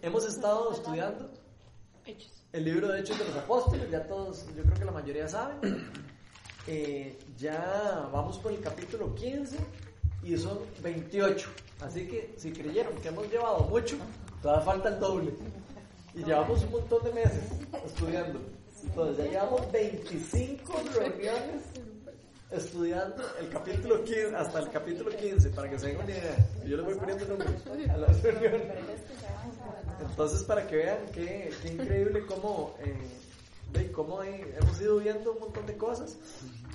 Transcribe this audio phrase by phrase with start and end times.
[0.00, 1.28] Hemos estado estudiando
[2.52, 5.90] el libro de Hechos de los Apóstoles, ya todos, yo creo que la mayoría saben.
[6.70, 9.56] Eh, ya vamos por el capítulo 15
[10.22, 11.48] y son 28.
[11.80, 13.96] Así que si creyeron que hemos llevado mucho,
[14.42, 15.32] todavía falta el doble.
[16.14, 17.44] Y llevamos un montón de meses
[17.86, 18.38] estudiando.
[18.84, 21.62] Entonces ya llevamos 25 reuniones
[22.50, 26.36] estudiando el capítulo 15, hasta el capítulo 15, para que se den una idea.
[26.66, 28.62] Yo les voy poniendo números a las reuniones.
[30.00, 35.66] Entonces, para que vean qué, qué increíble cómo, eh, cómo hemos ido viendo un montón
[35.66, 36.16] de cosas.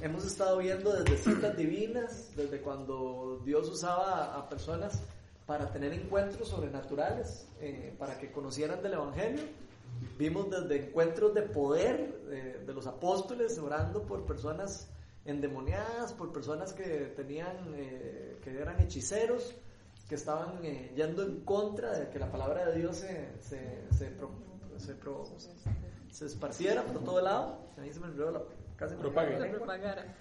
[0.01, 5.01] Hemos estado viendo desde citas divinas, desde cuando Dios usaba a personas
[5.45, 9.43] para tener encuentros sobrenaturales, eh, para que conocieran del Evangelio.
[10.17, 14.87] Vimos desde encuentros de poder eh, de los apóstoles orando por personas
[15.25, 19.55] endemoniadas, por personas que tenían, eh, que eran hechiceros,
[20.13, 20.61] que estaban
[20.95, 24.15] yendo en contra de que la palabra de Dios se, se, se,
[26.11, 27.57] se, esparciera por todo lado.
[27.75, 28.43] A mí se me olvidó la
[28.75, 30.15] casi propagara.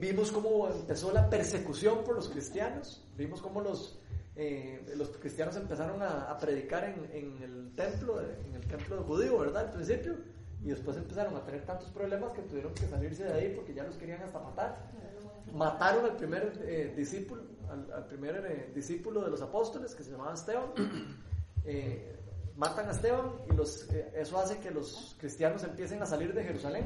[0.00, 4.00] vimos cómo empezó la persecución por los cristianos, vimos cómo los
[4.34, 9.66] eh, los cristianos empezaron a, predicar en, en, el templo, en el templo judío, ¿verdad?
[9.66, 10.16] Al principio,
[10.64, 13.84] y después empezaron a tener tantos problemas que tuvieron que salirse de ahí porque ya
[13.84, 14.90] los querían hasta matar.
[15.54, 20.34] Mataron al primer eh, discípulo, al, primer eh, discípulo de los apóstoles que se llamaba
[20.34, 20.72] Esteban.
[22.56, 26.84] matan a Esteban y los, eso hace que los cristianos empiecen a salir de Jerusalén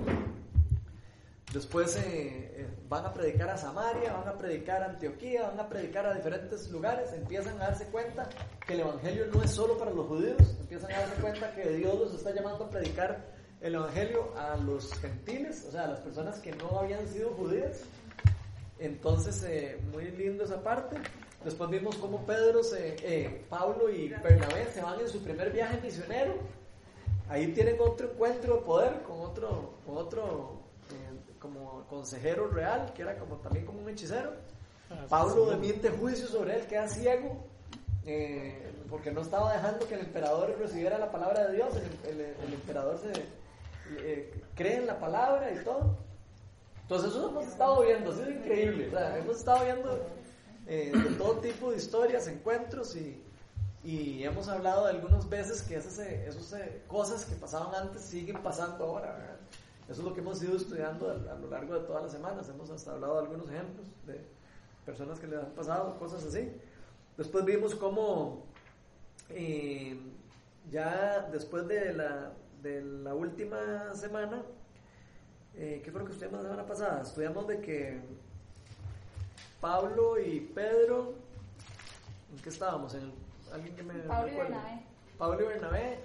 [1.53, 5.69] Después eh, eh, van a predicar a Samaria, van a predicar a Antioquía, van a
[5.69, 8.29] predicar a diferentes lugares, empiezan a darse cuenta
[8.67, 11.99] que el Evangelio no es solo para los judíos, empiezan a darse cuenta que Dios
[11.99, 13.25] los está llamando a predicar
[13.61, 17.81] el Evangelio a los gentiles, o sea, a las personas que no habían sido judías.
[18.79, 20.97] Entonces, eh, muy lindo esa parte.
[21.45, 26.35] Después vimos cómo Pedro, se, Pablo y Bernabé se van en su primer viaje misionero.
[27.29, 30.67] Ahí tienen otro encuentro de poder con otro, con otro
[31.39, 34.33] como consejero real, que era como también como un hechicero.
[34.91, 37.37] Ah, Pablo emite juicio sobre él, queda ciego,
[38.05, 41.75] eh, porque no estaba dejando que el emperador recibiera la palabra de Dios.
[42.07, 43.13] El, emperador se
[43.99, 45.97] eh, cree en la palabra y todo.
[46.87, 48.93] Entonces eso hemos estado viendo, ha sido increíble.
[49.19, 50.07] hemos estado viendo
[50.69, 53.21] eh, todo tipo de historias, encuentros y,
[53.83, 58.85] y hemos hablado de algunas veces que esas, esas cosas que pasaban antes siguen pasando
[58.85, 59.37] ahora.
[59.89, 62.49] Eso es lo que hemos ido estudiando a, lo largo de todas las semanas.
[62.49, 64.25] Hemos hasta hablado de algunos ejemplos de
[64.85, 66.53] personas que les han pasado, cosas así.
[67.17, 68.45] Después vimos cómo
[69.31, 69.99] eh,
[70.71, 72.33] ya después de la,
[72.63, 74.43] de la última semana,
[75.59, 77.03] eh, ¿qué fue lo que estudiamos la semana pasada?
[77.03, 78.01] Estudiamos de que
[79.61, 81.15] Pablo y Pedro,
[82.35, 82.95] ¿en qué estábamos?
[82.95, 83.13] ¿En
[83.53, 84.83] alguien que me Pablo y Bernabé.
[85.19, 85.99] Pablo y Bernabé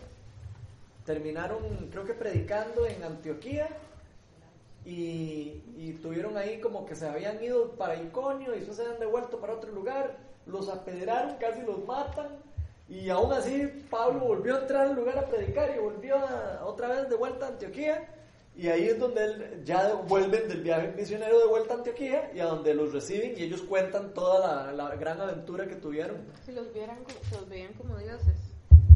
[1.06, 3.67] terminaron, creo que predicando en Antioquía
[4.85, 9.00] y, y, tuvieron ahí como que se habían ido para Iconio y después se habían
[9.00, 12.29] devuelto para otro lugar, los apedrearon, casi los matan
[12.88, 16.16] y aún así Pablo volvió a entrar al lugar a predicar y volvió
[16.66, 18.07] otra vez de vuelta a Antioquía
[18.56, 22.39] y ahí es donde él, ya vuelven del viaje misionero de vuelta a Antioquía y
[22.39, 26.17] a donde los reciben y ellos cuentan toda la, la gran aventura que tuvieron.
[26.45, 27.00] Si los, vieran,
[27.31, 28.35] los veían como dioses.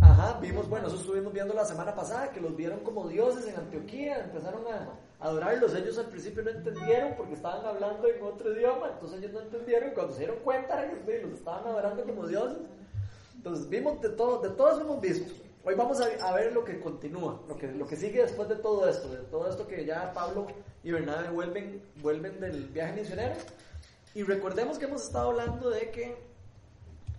[0.01, 3.55] Ajá, vimos, bueno, eso estuvimos viendo la semana pasada, que los vieron como dioses en
[3.55, 4.89] Antioquía, empezaron a
[5.25, 5.73] adorarlos.
[5.73, 9.89] Ellos al principio no entendieron porque estaban hablando en otro idioma, entonces ellos no entendieron
[9.89, 12.57] y cuando se dieron cuenta que los estaban adorando como dioses.
[13.35, 15.44] Entonces vimos de todo, de todo eso hemos visto.
[15.67, 19.17] Hoy vamos a, ver lo que continúa, lo que, sigue después de todo esto, de
[19.23, 20.45] todo esto que ya Pablo
[20.83, 23.33] y Bernabé vuelven, vuelven del viaje misionero.
[24.13, 26.17] Y recordemos que hemos estado hablando de que,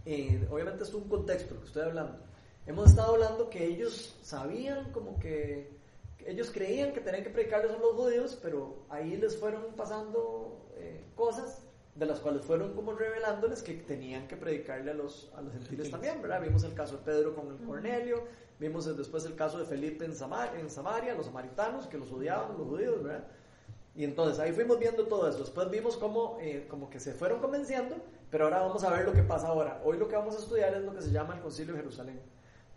[0.04, 2.18] eh, obviamente es un contexto lo que estoy hablando,
[2.66, 5.76] Hemos estado hablando que ellos sabían como que,
[6.24, 11.04] ellos creían que tenían que predicarles a los judíos, pero ahí les fueron pasando eh,
[11.16, 11.65] cosas
[11.96, 15.90] de las cuales fueron como revelándoles que tenían que predicarle a los, a los gentiles
[15.90, 16.42] también, ¿verdad?
[16.42, 18.24] Vimos el caso de Pedro con el Cornelio,
[18.58, 22.56] vimos después el caso de Felipe en, Samaria, en Samaria, los samaritanos que los odiaban,
[22.58, 23.26] los judíos, ¿verdad?
[23.94, 25.38] Y entonces ahí fuimos viendo todo eso.
[25.38, 27.96] Después vimos cómo eh, como que se fueron convenciendo,
[28.30, 29.80] pero ahora vamos a ver lo que pasa ahora.
[29.84, 32.20] Hoy lo que vamos a estudiar es lo que se llama el Concilio de Jerusalén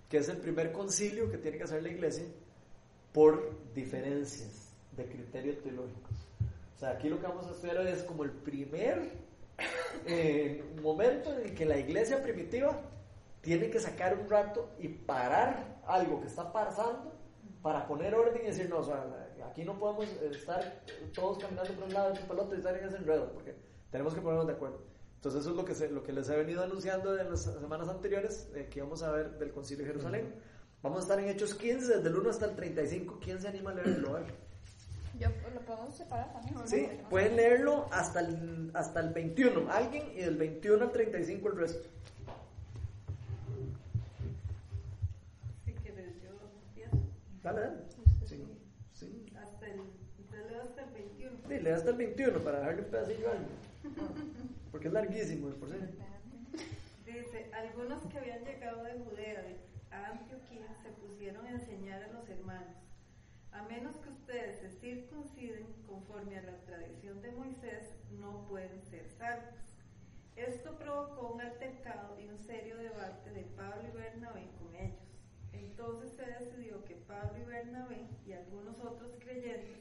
[0.09, 2.25] que es el primer concilio que tiene que hacer la iglesia
[3.13, 6.08] por diferencias de criterios teológicos.
[6.79, 9.11] O sea, aquí lo que vamos a hacer es como el primer
[10.05, 12.79] eh, momento en el que la iglesia primitiva
[13.41, 17.19] tiene que sacar un rato y parar algo que está pasando
[17.61, 19.05] para poner orden y decir, no, o sea,
[19.51, 20.81] aquí no podemos estar
[21.13, 23.57] todos caminando por un lado el otro y estar en ese enredo, porque
[23.91, 24.81] tenemos que ponernos de acuerdo.
[25.15, 27.89] Entonces eso es lo que, se, lo que les he venido anunciando en las semanas
[27.89, 30.33] anteriores, eh, que vamos a ver del Concilio de Jerusalén.
[30.81, 33.19] Vamos a estar en Hechos 15, desde el 1 hasta el 35.
[33.21, 34.17] ¿Quién se anima a leerlo?
[35.19, 36.55] Yo, lo podemos separar también.
[36.65, 41.57] Sí, pueden leerlo hasta el, hasta el 21, alguien, y del 21 al 35 el
[41.57, 41.89] resto.
[45.65, 46.29] Si quieres, yo
[46.69, 46.97] empiezo.
[47.43, 47.77] Dale, dale.
[48.25, 48.45] Sí,
[48.93, 49.25] sí.
[49.35, 49.81] Hasta el,
[50.49, 51.37] leo hasta el 21.
[51.49, 53.49] Sí, lee hasta el 21 para dejarle un pedacillo a alguien.
[54.71, 55.75] Porque es larguísimo, por sí.
[57.05, 59.43] Dice, algunos que habían llegado de Judea
[59.91, 62.88] a Antioquía se pusieron a enseñar a los hermanos.
[63.51, 69.09] A menos que ustedes se circunciden conforme a la tradición de Moisés, no pueden ser
[69.09, 69.55] salvos.
[70.35, 75.09] Esto provocó un altercado y un serio debate de Pablo y Bernabé con ellos.
[75.51, 79.79] Entonces se decidió que Pablo y Bernabé y algunos otros creyentes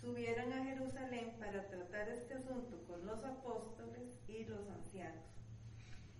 [0.00, 5.24] subieran a Jerusalén para tratar este asunto con los apóstoles y los ancianos.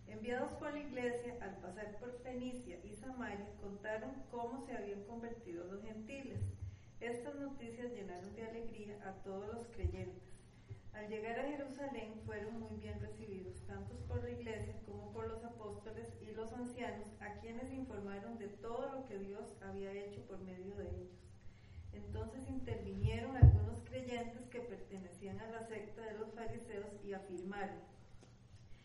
[0.07, 5.65] Enviados por la iglesia, al pasar por Fenicia y Samaria, contaron cómo se habían convertido
[5.65, 6.41] los gentiles.
[7.00, 10.23] Estas noticias llenaron de alegría a todos los creyentes.
[10.93, 15.43] Al llegar a Jerusalén fueron muy bien recibidos, tanto por la iglesia como por los
[15.44, 20.41] apóstoles y los ancianos, a quienes informaron de todo lo que Dios había hecho por
[20.41, 21.11] medio de ellos.
[21.93, 27.81] Entonces intervinieron algunos creyentes que pertenecían a la secta de los fariseos y afirmaron,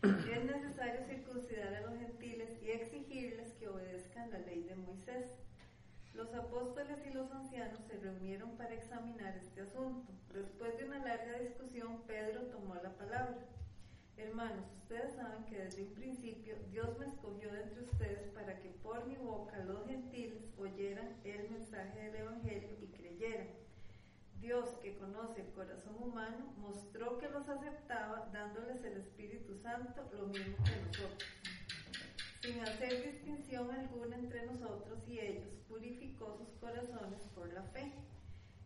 [0.05, 5.25] es necesario circuncidar a los gentiles y exigirles que obedezcan la ley de Moisés.
[6.15, 10.13] Los apóstoles y los ancianos se reunieron para examinar este asunto.
[10.33, 13.35] Después de una larga discusión, Pedro tomó la palabra.
[14.15, 18.69] Hermanos, ustedes saben que desde un principio Dios me escogió de entre ustedes para que
[18.81, 23.47] por mi boca los gentiles oyeran el mensaje del Evangelio y creyeran.
[24.39, 30.27] Dios, que conoce el corazón humano, mostró que los aceptaba dándoles el Espíritu Santo lo
[30.27, 31.54] mismo que nosotros.
[32.45, 37.91] Sin hacer distinción alguna entre nosotros y ellos, purificó sus corazones por la fe.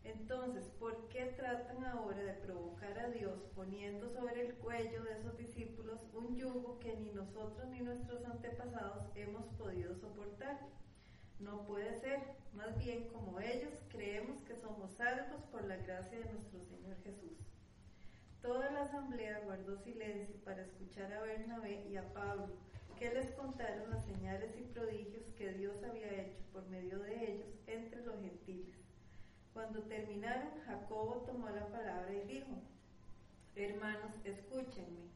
[0.03, 5.37] Entonces, ¿por qué tratan ahora de provocar a Dios poniendo sobre el cuello de esos
[5.37, 10.59] discípulos un yugo que ni nosotros ni nuestros antepasados hemos podido soportar?
[11.39, 12.19] No puede ser,
[12.53, 17.37] más bien como ellos creemos que somos salvos por la gracia de nuestro Señor Jesús.
[18.41, 22.49] Toda la asamblea guardó silencio para escuchar a Bernabé y a Pablo,
[22.99, 27.47] que les contaron las señales y prodigios que Dios había hecho por medio de ellos
[27.65, 28.75] entre los gentiles.
[29.53, 32.61] Cuando terminaron, Jacobo tomó la palabra y dijo,
[33.55, 35.07] Hermanos, escúchenme.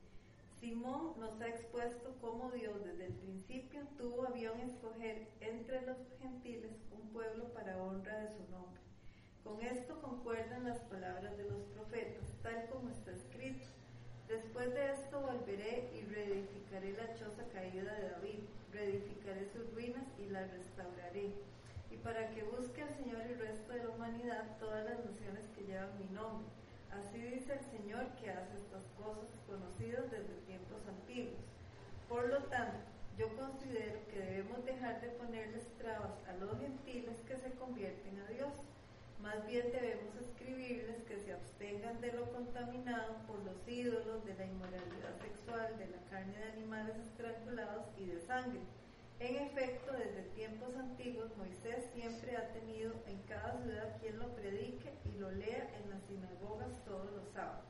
[0.62, 5.98] Simón nos ha expuesto cómo Dios desde el principio tuvo a bien escoger entre los
[6.22, 8.80] gentiles un pueblo para honra de su nombre.
[9.44, 13.73] Con esto concuerdan las palabras de los profetas, tal como está escrito.
[14.34, 18.40] Después de esto volveré y reedificaré la choza caída de David,
[18.72, 21.30] reedificaré sus ruinas y la restauraré
[21.92, 25.66] y para que busque al Señor el resto de la humanidad todas las naciones que
[25.66, 26.48] llevan mi nombre.
[26.90, 31.46] Así dice el Señor que hace estas cosas conocidas desde tiempos antiguos.
[32.10, 32.90] Por lo tanto,
[33.20, 38.32] yo considero que debemos dejar de ponerles trabas a los gentiles que se convierten a
[38.32, 38.54] Dios.
[39.24, 44.46] Más bien debemos escribirles que se abstengan de lo contaminado por los ídolos, de la
[44.46, 48.60] inmoralidad sexual, de la carne de animales estrangulados y de sangre
[49.24, 54.92] en efecto, desde tiempos antiguos, Moisés siempre ha tenido en cada ciudad quien lo predique
[55.06, 57.64] y lo lea en las sinagogas todos los sábados.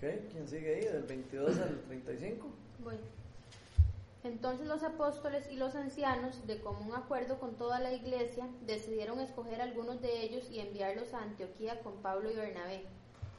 [0.00, 0.84] ¿quién sigue ahí?
[0.92, 2.50] Del 22 al 35.
[2.80, 2.96] Voy.
[4.24, 9.60] Entonces los apóstoles y los ancianos, de común acuerdo con toda la iglesia, decidieron escoger
[9.60, 12.84] algunos de ellos y enviarlos a Antioquía con Pablo y Bernabé.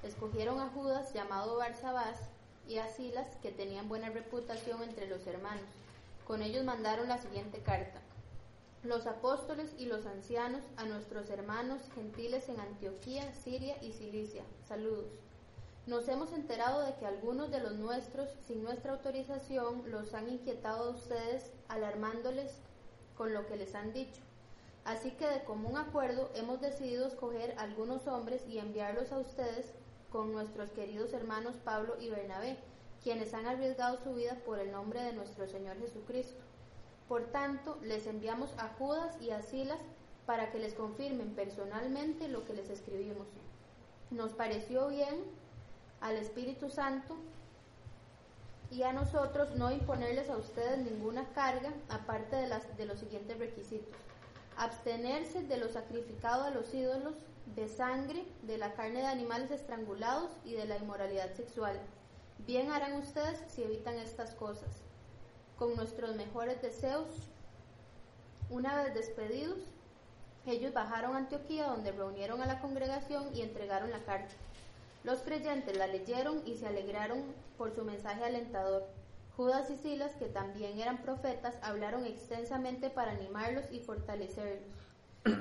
[0.04, 2.20] Escogieron a Judas, llamado Barsabás,
[2.68, 5.64] y a Silas, que tenían buena reputación entre los hermanos.
[6.28, 8.02] Con ellos mandaron la siguiente carta.
[8.84, 14.44] Los apóstoles y los ancianos a nuestros hermanos gentiles en Antioquía, Siria y Cilicia.
[14.68, 15.14] Saludos.
[15.86, 20.86] Nos hemos enterado de que algunos de los nuestros, sin nuestra autorización, los han inquietado
[20.86, 22.62] a ustedes, alarmándoles
[23.18, 24.22] con lo que les han dicho.
[24.86, 29.74] Así que de común acuerdo hemos decidido escoger algunos hombres y enviarlos a ustedes
[30.12, 32.58] con nuestros queridos hermanos Pablo y Bernabé
[33.04, 36.42] quienes han arriesgado su vida por el nombre de nuestro Señor Jesucristo.
[37.10, 39.80] Por tanto, les enviamos a Judas y a Silas
[40.26, 43.28] para que les confirmen personalmente lo que les escribimos.
[44.10, 45.16] Nos pareció bien
[46.04, 47.18] al Espíritu Santo
[48.70, 53.40] y a nosotros no imponerles a ustedes ninguna carga aparte de, las, de los siguientes
[53.40, 53.98] requisitos.
[54.56, 57.16] Abstenerse de lo sacrificado a los ídolos,
[57.56, 61.80] de sangre, de la carne de animales estrangulados y de la inmoralidad sexual
[62.46, 64.70] Bien harán ustedes si evitan estas cosas.
[65.58, 67.08] Con nuestros mejores deseos,
[68.50, 69.60] una vez despedidos,
[70.46, 74.34] ellos bajaron a Antioquía donde reunieron a la congregación y entregaron la carta.
[75.04, 77.24] Los creyentes la leyeron y se alegraron
[77.58, 78.88] por su mensaje alentador.
[79.36, 84.62] Judas y Silas, que también eran profetas, hablaron extensamente para animarlos y fortalecerlos.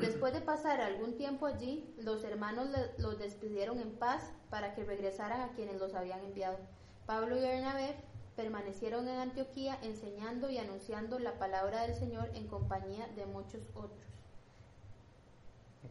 [0.01, 5.41] Después de pasar algún tiempo allí, los hermanos los despidieron en paz para que regresaran
[5.41, 6.57] a quienes los habían enviado.
[7.05, 7.97] Pablo y Bernabé
[8.37, 14.07] permanecieron en Antioquía enseñando y anunciando la palabra del Señor en compañía de muchos otros.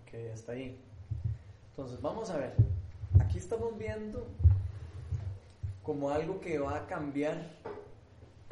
[0.01, 0.79] Ok, hasta ahí.
[1.71, 2.55] Entonces, vamos a ver.
[3.19, 4.27] Aquí estamos viendo
[5.83, 7.37] como algo que va a cambiar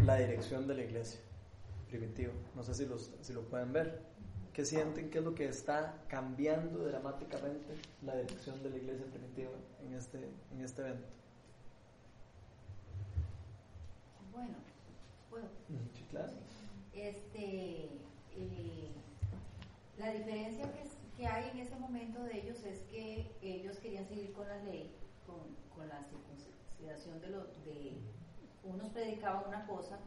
[0.04, 1.20] la dirección de la iglesia
[1.90, 2.34] primitiva.
[2.56, 4.02] No sé si, los, si lo pueden ver.
[4.54, 9.52] ¿Qué sienten que es lo que está cambiando dramáticamente la dirección de la iglesia primitiva
[9.86, 10.18] en este,
[10.52, 11.08] en este evento?
[14.34, 14.56] Bueno,
[15.30, 15.48] bueno.
[15.94, 16.34] Sí, claro.
[16.94, 17.86] Este,
[18.36, 18.92] eh,
[19.98, 20.84] la diferencia que,
[21.20, 24.96] que, hay en ese momento de ellos es que ellos querían seguir con la ley,
[25.28, 25.40] con,
[25.76, 28.00] con la circuncisión de, lo, de
[28.64, 30.00] unos predicaban una cosa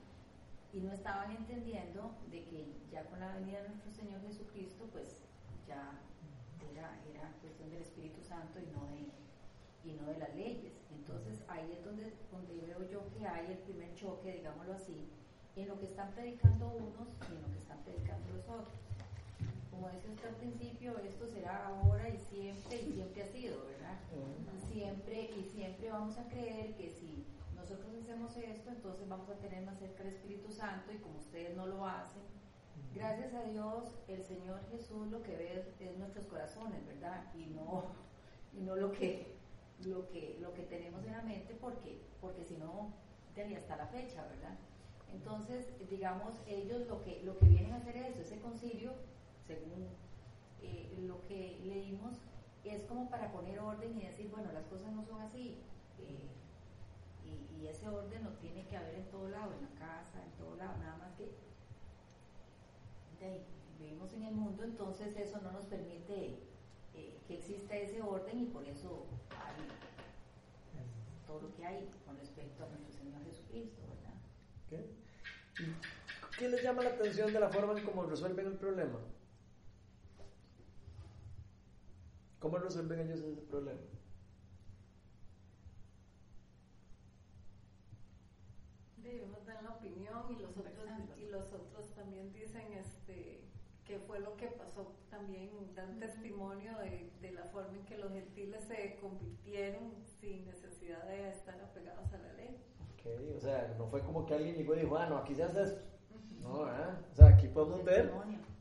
[0.73, 5.23] y no estaban entendiendo de que ya con la venida de nuestro Señor Jesucristo, pues
[5.69, 6.00] ya
[6.73, 10.73] era, era cuestión del Espíritu Santo y no de, y no de las leyes.
[10.95, 15.11] Entonces ahí es donde, donde veo yo que hay el primer choque, digámoslo así,
[15.57, 18.91] en lo que están predicando unos y en lo que están predicando los otros.
[19.73, 23.99] Como decía usted al principio, esto será ahora y siempre y siempre ha sido, ¿verdad?
[24.71, 27.26] Siempre y siempre vamos a creer que si
[27.57, 31.57] nosotros hacemos esto, entonces vamos a tener más cerca el Espíritu Santo y como ustedes
[31.57, 32.23] no lo hacen,
[32.95, 37.25] gracias a Dios, el Señor Jesús lo que ve es, nuestros corazones, ¿verdad?
[37.35, 37.85] Y no,
[38.52, 39.33] y no lo que
[39.85, 42.93] lo que lo que tenemos en la mente porque porque si no
[43.35, 44.57] tenía hasta la fecha, ¿verdad?
[45.12, 48.93] Entonces, digamos, ellos lo que lo que vienen a hacer es ese concilio,
[49.46, 49.88] según
[50.62, 52.14] eh, lo que leímos,
[52.64, 55.58] es como para poner orden y decir, bueno, las cosas no son así.
[55.99, 56.28] Eh,
[57.25, 60.56] y, ese orden lo tiene que haber en todo lado, en la casa, en todo
[60.56, 61.30] lado, nada más que
[63.78, 66.40] vivimos en el mundo, entonces eso no nos permite
[66.94, 69.68] eh, que exista ese orden y por eso hay
[71.26, 74.14] todo lo que hay con respecto a nuestro Señor Jesucristo, ¿verdad?
[74.68, 74.87] ¿Qué?
[76.38, 78.99] ¿Qué les llama la atención de la forma en cómo resuelven el problema?
[82.42, 83.78] ¿Cómo resuelven ellos ese problema?
[89.04, 90.75] ellos dan la opinión y los otros
[91.18, 93.44] y los otros también dicen este
[93.84, 98.11] qué fue lo que pasó también dan testimonio de, de, la forma en que los
[98.11, 102.61] gentiles se convirtieron sin necesidad de estar apegados a la ley.
[102.94, 105.44] Ok, o sea, no fue como que alguien llegó y dijo, ah, no, aquí se
[105.44, 105.82] hace esto.
[106.40, 106.99] No, ¿verdad?
[107.12, 108.12] O sea, aquí podemos ver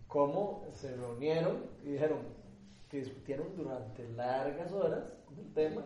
[0.08, 2.41] cómo se reunieron y dijeron
[2.92, 5.82] que discutieron durante largas horas del tema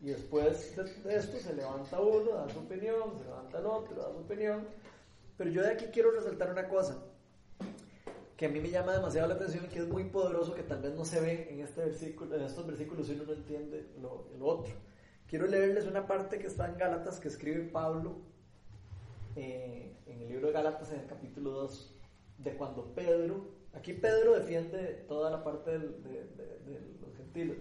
[0.00, 4.12] y después de, esto se levanta uno, da su opinión, se levanta el otro, da
[4.12, 4.64] su opinión.
[5.36, 7.02] Pero yo de aquí quiero resaltar una cosa
[8.36, 10.82] que a mí me llama demasiado la atención y que es muy poderoso, que tal
[10.82, 14.26] vez no se ve en, este versículo, en estos versículos si uno no entiende lo,
[14.46, 14.72] otro.
[15.26, 18.18] Quiero leerles una parte que está en Gálatas que escribe Pablo
[19.34, 21.94] eh, en el libro de Gálatas en el capítulo 2,
[22.38, 25.78] de cuando Pedro, aquí Pedro defiende toda la parte de,
[27.00, 27.58] los gentiles,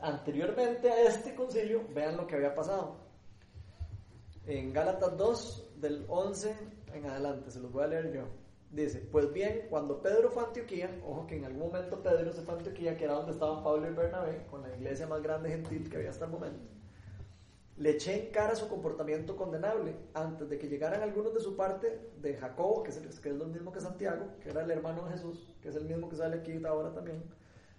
[0.00, 2.96] anteriormente a este concilio, vean lo que había pasado.
[4.46, 6.54] En Gálatas 2, del 11
[6.92, 8.24] en adelante, se los voy a leer yo.
[8.70, 12.42] Dice, pues bien, cuando Pedro fue a Antioquía, ojo que en algún momento Pedro se
[12.42, 15.50] fue a Antioquía, que era donde estaban Pablo y Bernabé, con la iglesia más grande
[15.50, 16.64] gentil que había hasta el momento,
[17.76, 22.12] le eché en cara su comportamiento condenable antes de que llegaran algunos de su parte,
[22.20, 25.12] de Jacobo, que es, que es lo mismo que Santiago, que era el hermano de
[25.12, 27.22] Jesús, que es el mismo que sale aquí ahora también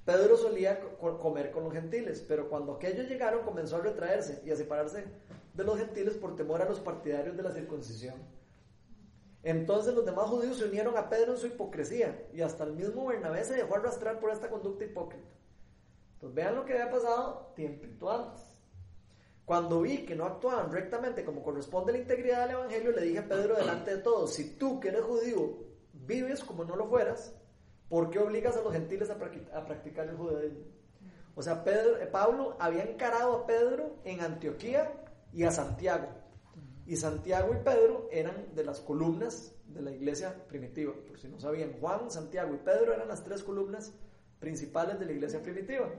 [0.06, 4.56] Pedro solía comer con los gentiles, pero cuando aquellos llegaron comenzó a retraerse y a
[4.56, 5.04] separarse
[5.56, 8.14] de los gentiles por temor a los partidarios de la circuncisión.
[9.42, 13.08] Entonces los demás judíos se unieron a Pedro en su hipocresía y hasta el mismo
[13.08, 15.28] Bernabé se dejó arrastrar por esta conducta hipócrita.
[16.14, 18.55] Entonces vean lo que había pasado tiempo antes.
[19.46, 23.20] Cuando vi que no actuaban rectamente como corresponde a la integridad del Evangelio, le dije
[23.20, 25.58] a Pedro delante de todos, si tú que eres judío
[25.94, 27.34] vives como no lo fueras,
[27.90, 30.66] ¿Por qué obligas a los gentiles a, practicar el judaísmo?
[31.36, 34.92] O sea, Pedro, eh, Pablo había encarado a Pedro en Antioquía
[35.32, 36.08] y a Santiago.
[36.88, 40.94] Y Santiago y Pedro eran de las columnas de la iglesia primitiva.
[41.08, 43.94] Por si no sabían, Juan, Santiago y Pedro eran las tres columnas
[44.40, 45.90] principales de la iglesia primitiva.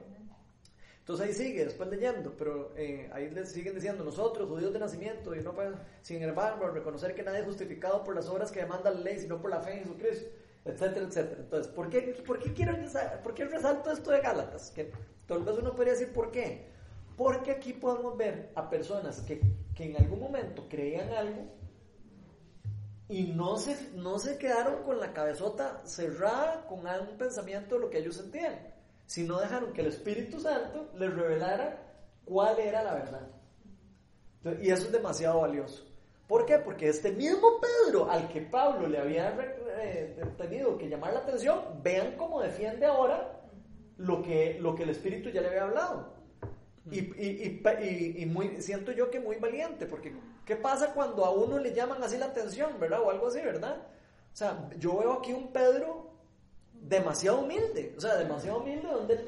[1.07, 5.37] Entonces ahí sigue, después leyendo, pero eh, ahí le siguen diciendo, nosotros, judíos de nacimiento,
[5.37, 8.91] y no pueden, sin embargo, reconocer que nadie es justificado por las obras que demanda
[8.91, 10.29] la ley, sino por la fe en Jesucristo,
[10.65, 11.43] etcétera, etcétera.
[11.43, 12.73] Entonces, ¿por qué, por qué quiero
[13.23, 14.73] por qué resalto esto de Gálatas?
[14.73, 14.91] Que
[15.29, 16.73] tal vez uno podría decir, ¿por qué?
[17.17, 19.41] Porque aquí podemos ver a personas que,
[19.77, 21.47] que en algún momento creían algo
[23.09, 27.91] y no se, no se quedaron con la cabezota cerrada con algún pensamiento de lo
[27.91, 28.59] que ellos sentían,
[29.07, 31.79] sino dejaron que el Espíritu Santo les revelara
[32.25, 33.29] cuál era la verdad.
[34.61, 35.85] y eso es demasiado valioso.
[36.27, 36.59] ¿Por qué?
[36.59, 39.37] Porque este mismo Pedro al que Pablo le había
[39.81, 43.41] eh, tenido que llamar la atención, vean cómo defiende ahora
[43.97, 46.15] lo que, lo que el Espíritu ya le había hablado.
[46.91, 51.31] Y, y, y, y, muy, siento yo que muy valiente, porque ¿qué pasa cuando a
[51.31, 53.03] uno le llaman así la atención, verdad?
[53.03, 53.79] O algo así, ¿verdad?
[54.33, 56.16] O sea, yo veo aquí un Pedro
[56.89, 59.25] demasiado humilde, o sea, demasiado humilde, donde él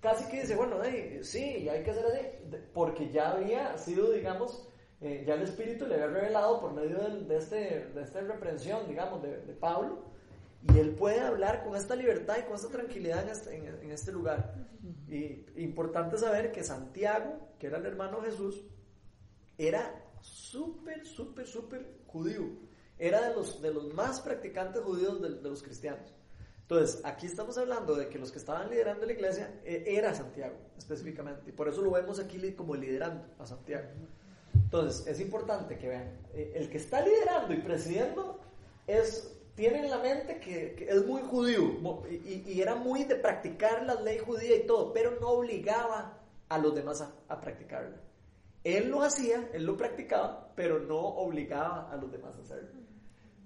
[0.00, 0.76] casi que dice, bueno,
[1.22, 4.68] sí, hay que hacer así, porque ya había sido, digamos,
[5.00, 9.22] eh, ya el Espíritu le había revelado por medio de, este, de esta reprensión, digamos,
[9.22, 10.04] de, de Pablo,
[10.62, 14.10] y él puede hablar con esta libertad y con esta tranquilidad en este, en, este
[14.10, 14.54] lugar.
[15.08, 18.64] Y importante saber que Santiago, que era el hermano Jesús,
[19.56, 22.48] era súper, súper, súper judío.
[22.98, 26.12] Era de los, de los más practicantes judíos de, los cristianos.
[26.70, 30.54] Entonces, aquí estamos hablando de que los que estaban liderando la iglesia e, era Santiago,
[30.76, 31.48] específicamente.
[31.48, 33.88] Y por eso lo vemos aquí como liderando a Santiago.
[34.52, 38.38] Entonces, es importante que vean, eh, el que está liderando y presidiendo
[38.86, 41.62] es tiene en la mente que, es muy judío
[42.08, 46.74] y, era muy de practicar la ley judía y todo, pero no obligaba a los
[46.74, 47.96] demás a, practicarla.
[48.62, 52.70] Él lo hacía, él lo practicaba, pero no obligaba a los demás a hacerlo.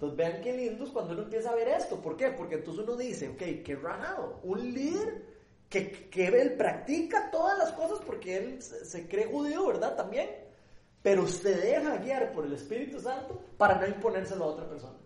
[0.02, 1.94] Entonces vean qué lindo es cuando uno empieza a ver esto.
[2.02, 2.30] ¿Por qué?
[2.30, 5.22] Porque entonces uno dice, ok, qué raro, un líder
[5.68, 9.94] que, que él practica todas las cosas porque él se, se cree judío, ¿verdad?
[9.94, 10.28] También.
[11.04, 14.98] Pero se deja guiar por el Espíritu Santo para no imponérselo a otra persona.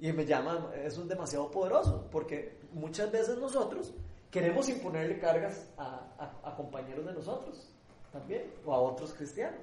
[0.00, 3.92] Y me llama, eso es demasiado poderoso, porque muchas veces nosotros
[4.30, 7.70] queremos imponerle cargas a, compañeros de nosotros
[8.10, 9.60] también, o a otros cristianos.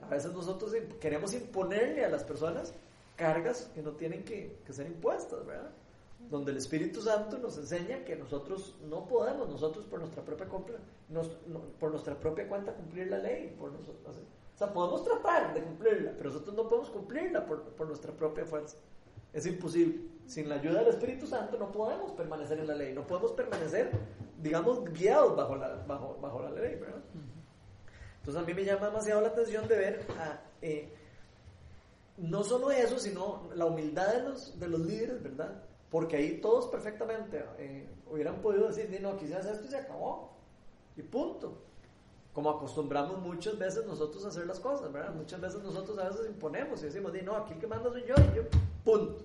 [0.00, 2.72] A veces nosotros queremos imponerle a las personas
[3.20, 5.70] cargas que no tienen que, ser impuestas, ¿verdad?
[6.30, 10.46] Donde el Espíritu Santo nos enseña que nosotros no podemos, nosotros por nuestra propia,
[11.78, 13.54] por nuestra propia cuenta cumplir la ley.
[13.58, 18.12] Por nosotros, o sea, podemos tratar de cumplirla, pero nosotros no podemos cumplirla por nuestra
[18.12, 18.76] propia fuerza.
[19.32, 20.00] Es imposible.
[20.26, 23.90] Sin la ayuda del Espíritu Santo no podemos permanecer en la ley, no podemos permanecer,
[24.40, 27.00] digamos, guiados bajo la, bajo, bajo la ley, ¿verdad?
[28.18, 30.06] Entonces a mí me llama demasiado la atención de ver
[30.62, 30.92] eh,
[32.20, 35.62] no solo eso, sino la humildad de los, de los líderes, ¿verdad?
[35.90, 40.36] Porque ahí todos perfectamente eh, hubieran podido decir, no, quizás esto y se acabó.
[40.96, 41.64] Y punto.
[42.32, 45.12] Como acostumbramos muchas veces nosotros a hacer las cosas, ¿verdad?
[45.14, 48.14] Muchas veces nosotros a veces imponemos y decimos, no, aquí el que manda soy yo
[48.14, 48.42] y yo
[48.84, 49.24] Punto.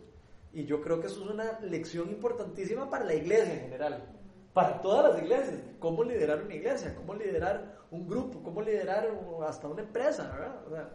[0.53, 4.05] Y yo creo que eso es una lección importantísima para la iglesia en general,
[4.53, 5.61] para todas las iglesias.
[5.79, 9.07] Cómo liderar una iglesia, cómo liderar un grupo, cómo liderar
[9.45, 10.65] hasta una empresa, ¿verdad?
[10.65, 10.89] O sea,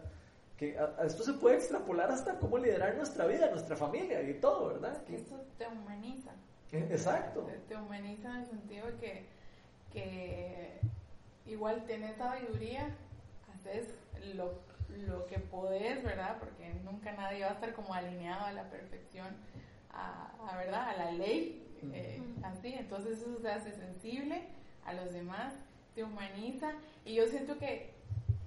[0.61, 5.03] que esto se puede extrapolar hasta cómo liderar nuestra vida, nuestra familia y todo, ¿verdad?
[5.05, 6.29] que eso te humaniza.
[6.71, 7.47] E, exacto.
[7.67, 9.25] Te, humaniza en el sentido de que,
[9.91, 10.79] que
[11.47, 12.95] igual tienes sabiduría,
[13.55, 13.87] haces
[14.35, 14.53] lo
[15.07, 16.37] lo que podés, ¿verdad?
[16.37, 19.29] Porque nunca nadie va a estar como alineado a la perfección,
[19.89, 20.89] a, ¿verdad?
[20.89, 22.73] A la ley, eh, así.
[22.73, 24.43] Entonces eso se hace sensible
[24.85, 25.53] a los demás,
[25.95, 27.93] te humaniza y yo siento que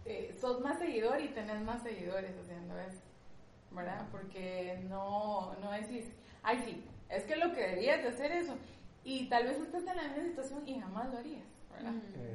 [0.06, 3.00] eh, sos más seguidor y tenés más seguidores haciendo eso,
[3.70, 4.06] ¿verdad?
[4.10, 6.06] Porque no, no decís,
[6.42, 8.54] ay sí, es que lo que deberías de hacer eso.
[9.04, 11.92] Y tal vez estás en la misma situación y jamás lo harías, ¿verdad?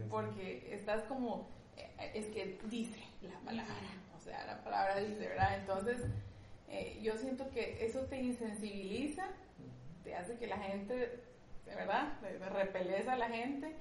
[0.10, 3.76] Porque estás como, eh, es que dice la palabra
[4.46, 5.58] la palabra dice, ¿verdad?
[5.60, 5.98] Entonces,
[6.70, 9.28] eh, yo siento que eso te insensibiliza,
[10.04, 10.94] te hace que la gente,
[11.66, 12.14] de verdad,
[12.52, 13.76] repeles a la gente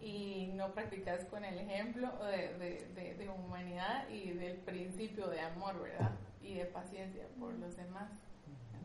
[0.00, 2.84] y no practicas con el ejemplo de,
[3.18, 6.12] de, humanidad y del principio de amor, ¿verdad?
[6.42, 8.10] Y de paciencia por los demás.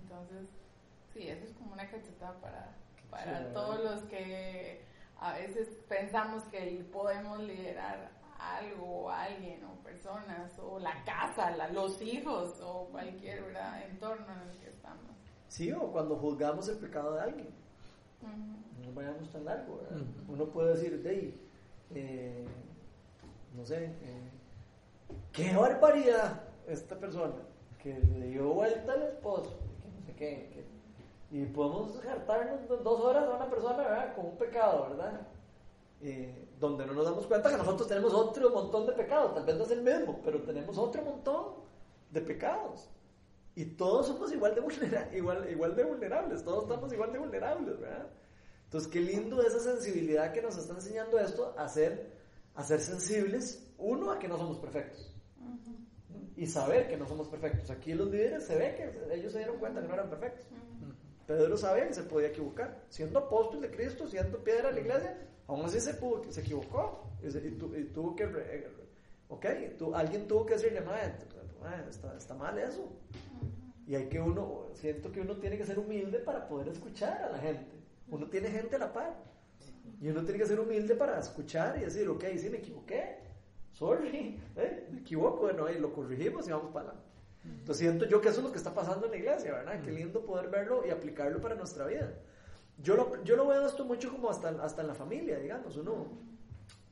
[0.01, 0.47] Entonces,
[1.13, 2.75] sí, eso es como una cachetada para,
[3.10, 4.84] para todos los que
[5.19, 12.60] a veces pensamos que podemos liderar algo, alguien o personas, o la casa, los hijos,
[12.62, 13.43] o cualquier
[13.89, 15.15] entorno en el que estamos.
[15.47, 17.64] Sí, o cuando juzgamos el pecado de alguien.
[18.21, 19.82] No vayamos tan largo.
[20.28, 21.39] Uno puede decir, hey,
[21.93, 22.45] eh,
[23.56, 24.32] no sé, eh,
[25.32, 27.36] qué barbaridad esta persona
[27.82, 30.65] que le dio vuelta al esposo, que no sé qué,
[31.32, 34.15] y podemos hartarnos dos horas a una persona ¿verdad?
[34.15, 35.21] con un pecado, ¿verdad?
[36.01, 39.56] eh, donde no nos damos cuenta que nosotros tenemos otro montón de pecados, tal vez
[39.56, 41.45] no es el mismo, pero tenemos otro montón
[42.12, 42.89] de pecados.
[43.56, 48.10] Y todos somos igual de, igual, igual de vulnerables, todos estamos igual de vulnerables, ¿verdad?
[48.65, 52.12] Entonces, qué lindo esa sensibilidad que nos está enseñando esto, a ser,
[52.54, 55.15] a ser sensibles, uno, a que no somos perfectos.
[56.36, 57.70] Y saber que no somos perfectos.
[57.72, 60.46] Aquí los líderes se ve que ellos se dieron cuenta que no eran perfectos.
[61.26, 62.84] Pedro sabía que se podía equivocar.
[62.89, 67.10] Siendo apóstol de Cristo, siendo piedra de la iglesia, aún así se, pudo, se equivocó.
[67.24, 67.52] Y,
[67.94, 68.26] tuvo que...
[69.30, 69.46] Ok,
[69.94, 70.82] alguien tuvo que decirle,
[71.89, 72.91] está, está mal eso.
[73.88, 77.30] Y hay que uno, siento que uno tiene que ser humilde para poder escuchar a
[77.30, 77.72] la gente.
[78.08, 79.15] Uno tiene gente a la par.
[80.02, 83.20] Y uno tiene que ser humilde para escuchar y decir, ok, sí, me equivoqué.
[83.72, 84.88] Sorry, ¿eh?
[84.91, 87.10] me equivoco, bueno, y lo corregimos y vamos para adelante.
[87.44, 89.82] Entonces siento yo que eso es lo que está pasando en la iglesia, ¿verdad?
[89.84, 92.12] Qué lindo poder verlo y aplicarlo para nuestra vida.
[92.82, 95.78] Yo lo, yo lo veo esto mucho como hasta, hasta en la familia, digamos.
[95.78, 96.08] Uno,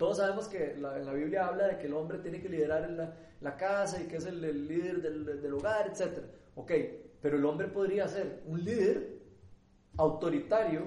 [0.03, 2.83] todos sabemos que la, en la Biblia habla de que el hombre tiene que liderar
[2.83, 6.25] en la, la casa y que es el, líder del, del, hogar, etc.
[6.55, 6.73] Ok,
[7.21, 9.21] pero el hombre podría ser un líder
[9.95, 10.81] autoritario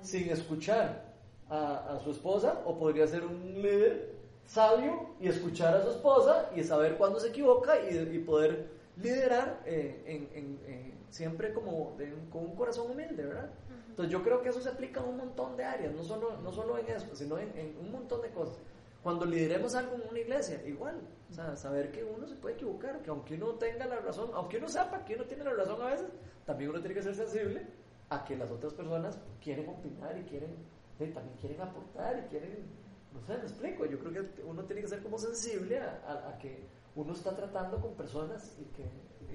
[0.00, 1.04] sin escuchar
[1.50, 4.14] a, a su esposa o podría ser un líder
[4.46, 9.60] sabio y escuchar a su esposa y saber cuándo se equivoca y, y poder liderar
[9.66, 11.94] eh, en, en, siempre como
[12.30, 13.50] con un corazón humilde, ¿verdad?
[13.96, 16.52] Entonces yo creo que eso se aplica a un montón de áreas, no solo, no
[16.52, 18.58] solo en eso, sino en, un montón de cosas.
[19.02, 23.00] Cuando lideremos algo en una iglesia, igual, o sea, saber que uno se puede equivocar,
[23.00, 25.86] que aunque uno tenga la razón, aunque uno sepa que uno tiene la razón a
[25.86, 26.08] veces,
[26.44, 27.66] también uno tiene que ser sensible
[28.10, 30.54] a que las otras personas quieren opinar y quieren,
[30.98, 32.66] también quieren aportar y quieren,
[33.14, 36.38] no sé, me explico, yo creo que uno tiene que ser como sensible a, a
[36.38, 38.84] que uno está tratando con personas y que,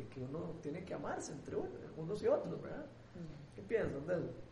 [0.08, 1.56] que uno tiene que amarse entre
[1.98, 2.86] unos y otros, ¿verdad?
[3.56, 4.51] ¿Qué piensan de eso?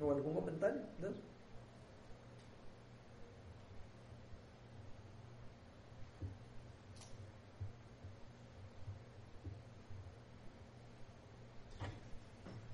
[0.00, 1.22] ¿O algún comentario de eso?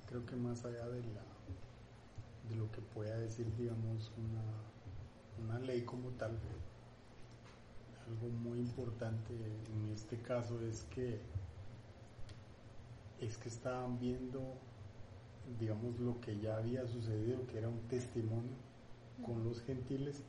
[0.08, 1.30] Creo que más allá de la
[2.48, 6.32] de lo que pueda decir, digamos, una, una ley como tal,
[8.08, 11.20] algo muy importante en este caso es que
[13.20, 14.56] es que estaban viendo
[15.58, 18.52] digamos lo que ya había sucedido que era un testimonio
[19.24, 20.22] con los gentiles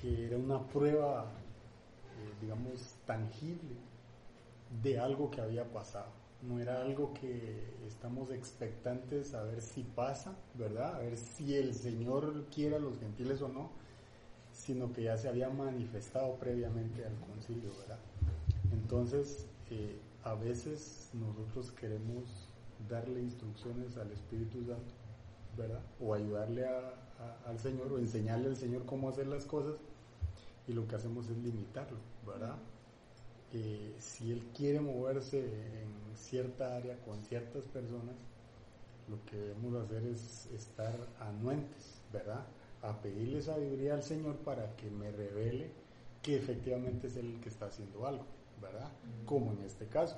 [0.00, 3.76] que era una prueba eh, digamos tangible
[4.82, 6.10] de algo que había pasado
[6.42, 11.74] no era algo que estamos expectantes a ver si pasa verdad a ver si el
[11.74, 13.82] Señor quiere a los gentiles o no
[14.52, 17.98] sino que ya se había manifestado previamente al concilio, ¿verdad?
[18.72, 22.48] Entonces, eh, a veces nosotros queremos
[22.88, 24.94] darle instrucciones al Espíritu Santo,
[25.56, 25.80] ¿verdad?
[26.00, 29.76] O ayudarle al Señor o enseñarle al Señor cómo hacer las cosas
[30.66, 32.56] y lo que hacemos es limitarlo, ¿verdad?
[33.52, 38.16] Eh, si Él quiere moverse en cierta área con ciertas personas,
[39.08, 42.44] lo que debemos hacer es estar anuentes, ¿verdad?
[42.82, 45.70] a pedirle sabiduría al Señor para que me revele
[46.20, 48.24] que efectivamente es el que está haciendo algo,
[48.60, 48.90] ¿verdad?
[49.24, 50.16] Como en este caso.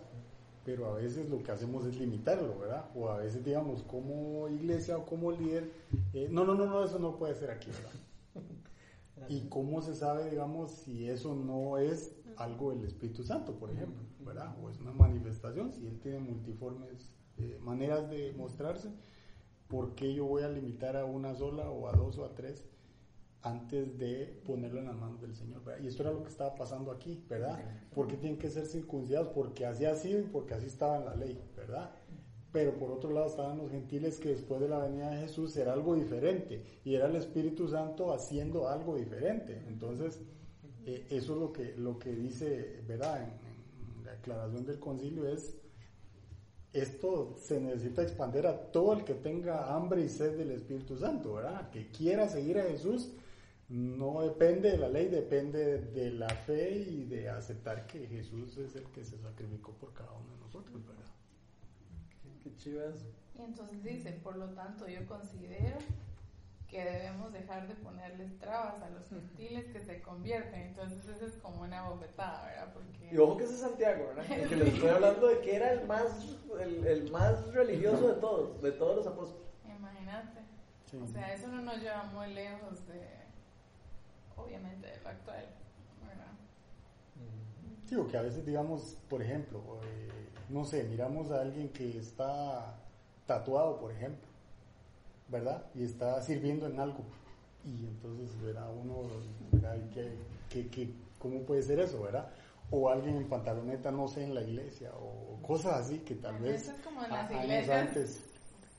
[0.64, 2.86] Pero a veces lo que hacemos es limitarlo, ¿verdad?
[2.94, 5.70] O a veces, digamos, como iglesia o como líder,
[6.12, 9.28] eh, no, no, no, no, eso no puede ser aquí, ¿verdad?
[9.28, 14.02] ¿Y cómo se sabe, digamos, si eso no es algo del Espíritu Santo, por ejemplo,
[14.20, 14.54] ¿verdad?
[14.62, 18.88] O es una manifestación, si Él tiene multiformes eh, maneras de mostrarse,
[19.68, 22.64] ¿por qué yo voy a limitar a una sola o a dos o a tres
[23.44, 25.62] antes de ponerlo en las manos del Señor?
[25.80, 27.58] Y esto era lo que estaba pasando aquí, ¿verdad?
[27.94, 29.28] ¿Por qué tienen que ser circuncidados?
[29.28, 31.90] Porque así ha sido y porque así estaba en la ley, ¿verdad?
[32.52, 35.72] Pero por otro lado estaban los gentiles que después de la venida de Jesús era
[35.72, 39.62] algo diferente y era el Espíritu Santo haciendo algo diferente.
[39.68, 40.20] Entonces,
[40.86, 43.22] eh, eso es lo que, lo que dice, ¿verdad?
[43.22, 45.56] en la declaración del concilio es
[46.74, 51.34] esto se necesita expandir a todo el que tenga hambre y sed del Espíritu Santo,
[51.34, 51.70] ¿verdad?
[51.70, 53.12] Que quiera seguir a Jesús,
[53.68, 58.76] no depende de la ley, depende de la fe y de aceptar que Jesús es
[58.76, 61.04] el que se sacrificó por cada uno de nosotros, ¿verdad?
[62.42, 62.70] Qué, qué
[63.38, 65.78] Y entonces dice, por lo tanto yo considero
[66.68, 70.60] que debemos dejar de ponerles trabas a los gentiles que se convierten.
[70.60, 72.74] Entonces eso es como una bofetada, ¿verdad?
[72.74, 73.14] Porque...
[73.14, 74.48] Y ojo que ese es Santiago, ¿verdad?
[74.48, 78.60] Que les estoy hablando de que era el más, el, el más religioso de todos,
[78.60, 79.48] de todos los apóstoles.
[79.64, 80.40] Imagínate.
[81.02, 83.23] O sea, eso no nos lleva muy lejos de,
[84.36, 85.46] obviamente, de lo actual,
[86.06, 86.32] ¿verdad?
[87.88, 90.08] Digo que a veces, digamos, por ejemplo, eh,
[90.48, 92.74] no sé, miramos a alguien que está
[93.26, 94.34] tatuado, por ejemplo
[95.28, 95.64] ¿verdad?
[95.74, 97.04] Y está sirviendo en algo.
[97.64, 99.08] Y entonces, verá uno,
[100.50, 102.28] ¿qué, cómo puede ser eso, verdad?
[102.70, 106.70] O alguien en pantaloneta, no sé, en la iglesia, o cosas así que tal vez
[107.30, 108.24] años antes...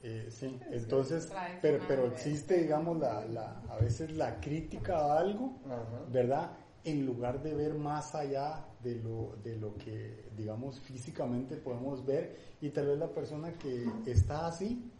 [0.07, 5.57] Eh, sí, entonces, pero, pero existe, digamos, la, la, a veces la crítica a algo,
[6.11, 6.51] ¿verdad?
[6.83, 12.35] En lugar de ver más allá de lo, de lo que, digamos, físicamente podemos ver,
[12.61, 14.91] y tal vez la persona que está así,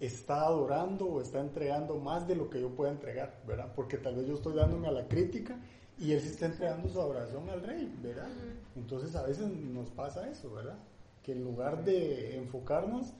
[0.00, 3.70] está adorando o está entregando más de lo que yo pueda entregar, ¿verdad?
[3.76, 5.58] Porque tal vez yo estoy dándome a la crítica
[5.98, 8.28] y él se está entregando su adoración al rey, ¿verdad?
[8.74, 10.78] Entonces a veces nos pasa eso, ¿verdad?
[11.22, 13.12] Que en lugar de enfocarnos,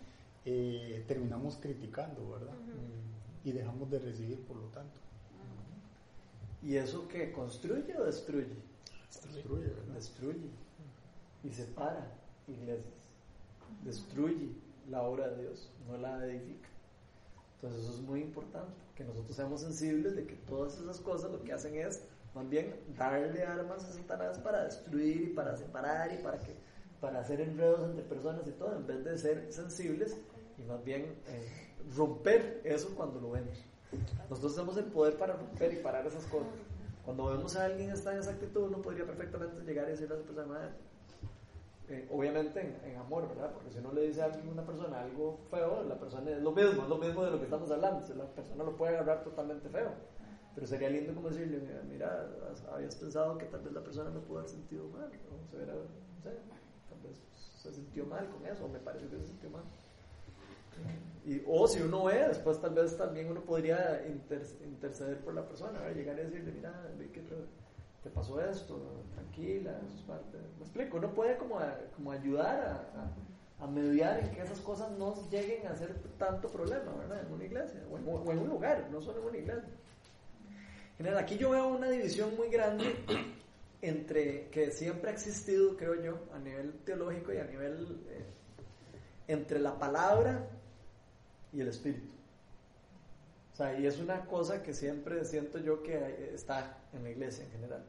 [0.45, 2.55] eh, terminamos criticando, ¿verdad?
[3.45, 4.99] Y dejamos de recibir, por lo tanto.
[6.63, 7.33] ¿Y eso qué?
[7.33, 8.57] ¿Construye o destruye?
[9.33, 9.95] Destruye, ¿verdad?
[9.95, 10.51] Destruye.
[11.45, 12.13] Y separa
[12.49, 12.95] iglesias.
[13.85, 14.51] Destruye
[14.91, 16.69] la obra de Dios, no la edifica.
[17.57, 21.43] Entonces eso es muy importante, que nosotros seamos sensibles de que todas esas cosas lo
[21.43, 26.19] que hacen es más bien darle armas a Satanás para destruir y para separar y
[26.19, 26.55] para que
[27.01, 30.17] para hacer enredos entre personas y todo, en vez de ser sensibles
[30.59, 33.65] y más bien eh, romper eso cuando lo vemos.
[34.29, 36.53] Nosotros tenemos el poder para romper y parar esas cosas.
[37.05, 40.19] Cuando vemos a alguien está en esa actitud, uno podría perfectamente llegar y decirle a
[40.19, 40.77] esa persona,
[41.89, 43.51] eh, obviamente en, amor, ¿verdad?
[43.53, 46.83] Porque si uno le dice a una persona algo feo, la persona es lo mismo,
[46.83, 49.91] es lo mismo de lo que estamos hablando, la persona lo puede agarrar totalmente feo.
[50.55, 52.29] Pero sería lindo como decirle, mira,
[52.75, 56.23] habías pensado que tal vez la persona me pudo haber sentido mal, o se no
[56.23, 56.58] sé,
[57.03, 57.23] vez
[57.57, 59.65] se sintió mal con eso, o me parece que se sintió mal.
[61.25, 65.81] Y, o si uno ve, después tal vez también uno podría interceder por la persona,
[65.91, 67.21] llegar y decirle, mira, vi que
[68.03, 68.81] te pasó esto,
[69.15, 70.39] tranquila, eso es parte.
[70.59, 71.59] Me explico, uno puede como,
[71.97, 72.89] como ayudar
[73.59, 77.27] a, a, mediar en que esas cosas no lleguen a ser tanto problema, ¿verdad?
[77.27, 79.71] En una iglesia, o en, un lugar, no solo en una iglesia.
[80.97, 82.97] General, aquí yo veo una división muy grande
[83.81, 88.25] entre, que siempre ha existido, creo yo, a nivel teológico y a nivel, eh,
[89.29, 90.49] entre la palabra
[91.53, 92.13] y el espíritu.
[93.53, 97.45] O sea, y es una cosa que siempre siento yo que está en la iglesia
[97.45, 97.85] en general.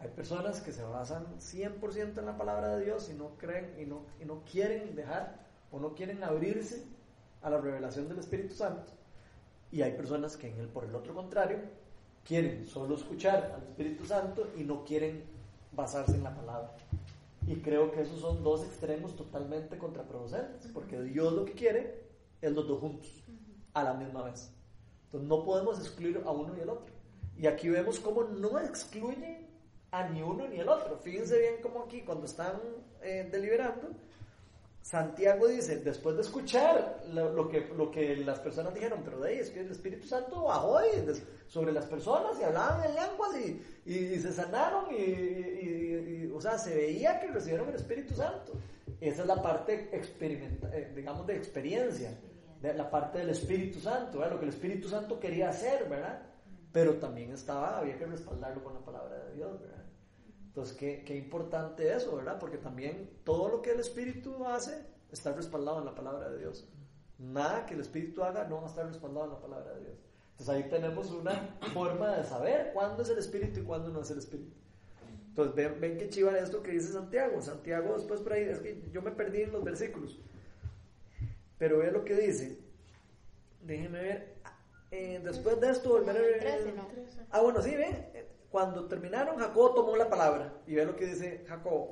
[0.00, 3.86] Hay personas que se basan 100% en la palabra de Dios y no creen y
[3.86, 5.38] no, y no quieren dejar
[5.70, 6.84] o no quieren abrirse
[7.42, 8.92] a la revelación del Espíritu Santo.
[9.70, 11.58] Y hay personas que en el, por el otro contrario
[12.24, 15.24] quieren solo escuchar al Espíritu Santo y no quieren
[15.72, 16.74] basarse en la palabra.
[17.46, 22.04] Y creo que esos son dos extremos totalmente contraproducentes, porque Dios lo que quiere
[22.40, 23.22] es los dos juntos,
[23.74, 24.50] a la misma vez.
[25.06, 26.94] Entonces no podemos excluir a uno y al otro.
[27.36, 29.46] Y aquí vemos cómo no excluye
[29.90, 30.96] a ni uno ni el otro.
[30.98, 32.60] Fíjense bien cómo aquí, cuando están
[33.02, 33.88] eh, deliberando,
[34.84, 39.38] Santiago dice, después de escuchar lo, que, lo que las personas dijeron, pero de ahí
[39.38, 40.78] es que el Espíritu Santo bajó
[41.46, 46.58] sobre las personas y hablaban en lenguas y, y, se sanaron y, y, o sea,
[46.58, 48.52] se veía que recibieron el Espíritu Santo.
[49.00, 52.10] Esa es la parte, eh, digamos, de experiencia,
[52.60, 56.20] de la parte del Espíritu Santo, lo que el Espíritu Santo quería hacer, ¿verdad?
[56.72, 59.83] Pero también estaba, había que respaldarlo con la palabra de Dios, ¿verdad?
[60.54, 62.38] Entonces, qué, qué importante eso, ¿verdad?
[62.38, 66.68] Porque también todo lo que el Espíritu hace está respaldado en la palabra de Dios.
[67.18, 69.98] Nada que el Espíritu haga no va a estar respaldado en la palabra de Dios.
[70.30, 74.10] Entonces ahí tenemos una forma de saber cuándo es el Espíritu y cuándo no es
[74.12, 74.54] el Espíritu.
[75.30, 77.42] Entonces ven, ven qué chiva esto que dice Santiago.
[77.42, 80.20] Santiago después por ahí, es que yo me perdí en los versículos.
[81.58, 82.60] Pero ve lo que dice.
[83.60, 84.34] Déjenme ver.
[84.92, 86.22] Eh, después de esto volveré a
[86.58, 86.74] ver.
[87.32, 91.44] Ah, bueno, sí, ve cuando terminaron, Jacob tomó la palabra y ve lo que dice
[91.48, 91.88] Jacob.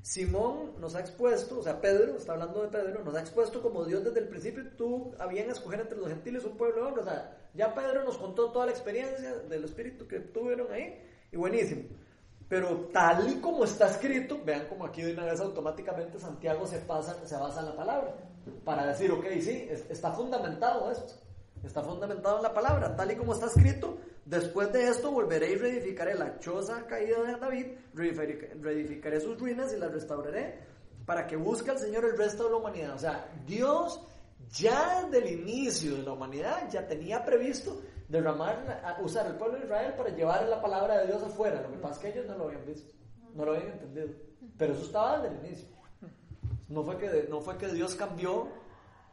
[0.00, 3.84] Simón nos ha expuesto, o sea, Pedro, está hablando de Pedro, nos ha expuesto como
[3.84, 7.36] Dios desde el principio, tú habían escoger entre los gentiles un pueblo de o sea,
[7.52, 10.98] ya Pedro nos contó toda la experiencia del Espíritu que tuvieron ahí,
[11.30, 11.82] y buenísimo.
[12.48, 16.78] Pero tal y como está escrito, vean como aquí de una vez automáticamente Santiago se,
[16.78, 18.14] pasa, se basa en la palabra,
[18.64, 21.12] para decir, ok, sí, está fundamentado esto,
[21.62, 23.98] está fundamentado en la palabra, tal y como está escrito,
[24.30, 29.76] Después de esto volveré y reedificaré la choza caída de David, reedificaré sus ruinas y
[29.76, 30.56] las restauraré
[31.04, 32.94] para que busque al Señor el resto de la humanidad.
[32.94, 34.00] O sea, Dios
[34.52, 39.64] ya desde el inicio de la humanidad ya tenía previsto derramar, usar el pueblo de
[39.64, 41.60] Israel para llevar la palabra de Dios afuera.
[41.62, 42.92] Lo que pasa es que ellos no lo habían visto,
[43.34, 44.10] no lo habían entendido.
[44.56, 45.68] Pero eso estaba desde el inicio.
[46.68, 48.46] No fue que, no fue que Dios cambió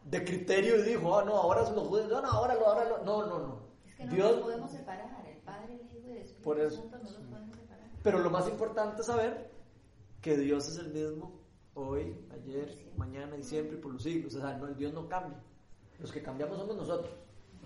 [0.04, 2.98] de criterio y dijo, oh, no, ahora los judíos, no, no, ahora lo, ahora lo.
[3.04, 3.67] No, no, no.
[3.98, 6.98] Que no Dios, podemos separar, el Padre, el Hijo y el Espíritu por eso, Santo
[6.98, 7.90] no los podemos separar.
[8.04, 9.50] Pero lo más importante es saber
[10.22, 11.42] que Dios es el mismo
[11.74, 14.36] hoy, ayer, mañana y siempre y por los siglos.
[14.36, 15.40] O sea, no, Dios no cambia.
[16.00, 17.12] Los que cambiamos somos nosotros,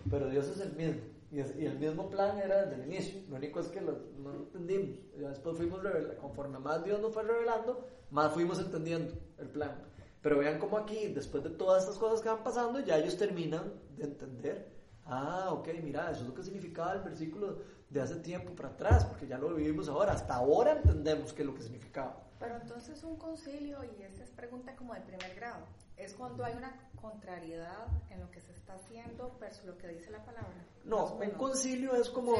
[0.10, 1.02] pero Dios es el mismo.
[1.32, 3.22] Y, el mismo plan era desde el inicio.
[3.30, 5.00] Lo único es que no lo entendimos.
[5.18, 9.82] después fuimos revelando, conforme más Dios nos fue revelando, más fuimos entendiendo el plan.
[10.22, 13.74] Pero vean cómo aquí, después de todas estas cosas que van pasando, ya ellos terminan
[13.96, 14.71] de entender.
[15.06, 17.60] Ah, ok, mira, eso es lo que significaba el versículo
[17.90, 20.14] de hace tiempo para atrás, porque ya lo vivimos ahora.
[20.14, 22.16] Hasta ahora entendemos qué es lo que significaba.
[22.40, 25.66] Pero entonces un concilio, y esta es pregunta como de primer grado,
[25.98, 30.10] es cuando hay una contrariedad en lo que se está haciendo versus lo que dice
[30.10, 30.66] la palabra.
[30.84, 32.34] No, un concilio es como...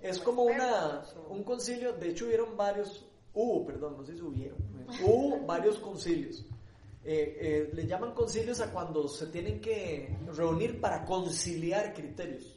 [0.00, 4.58] es como una, un concilio, de hecho hubieron varios, hubo, perdón, no sé si hubieron,
[5.04, 6.46] hubo varios concilios.
[7.02, 12.56] Eh, eh, le llaman concilios a cuando se tienen que reunir para conciliar criterios.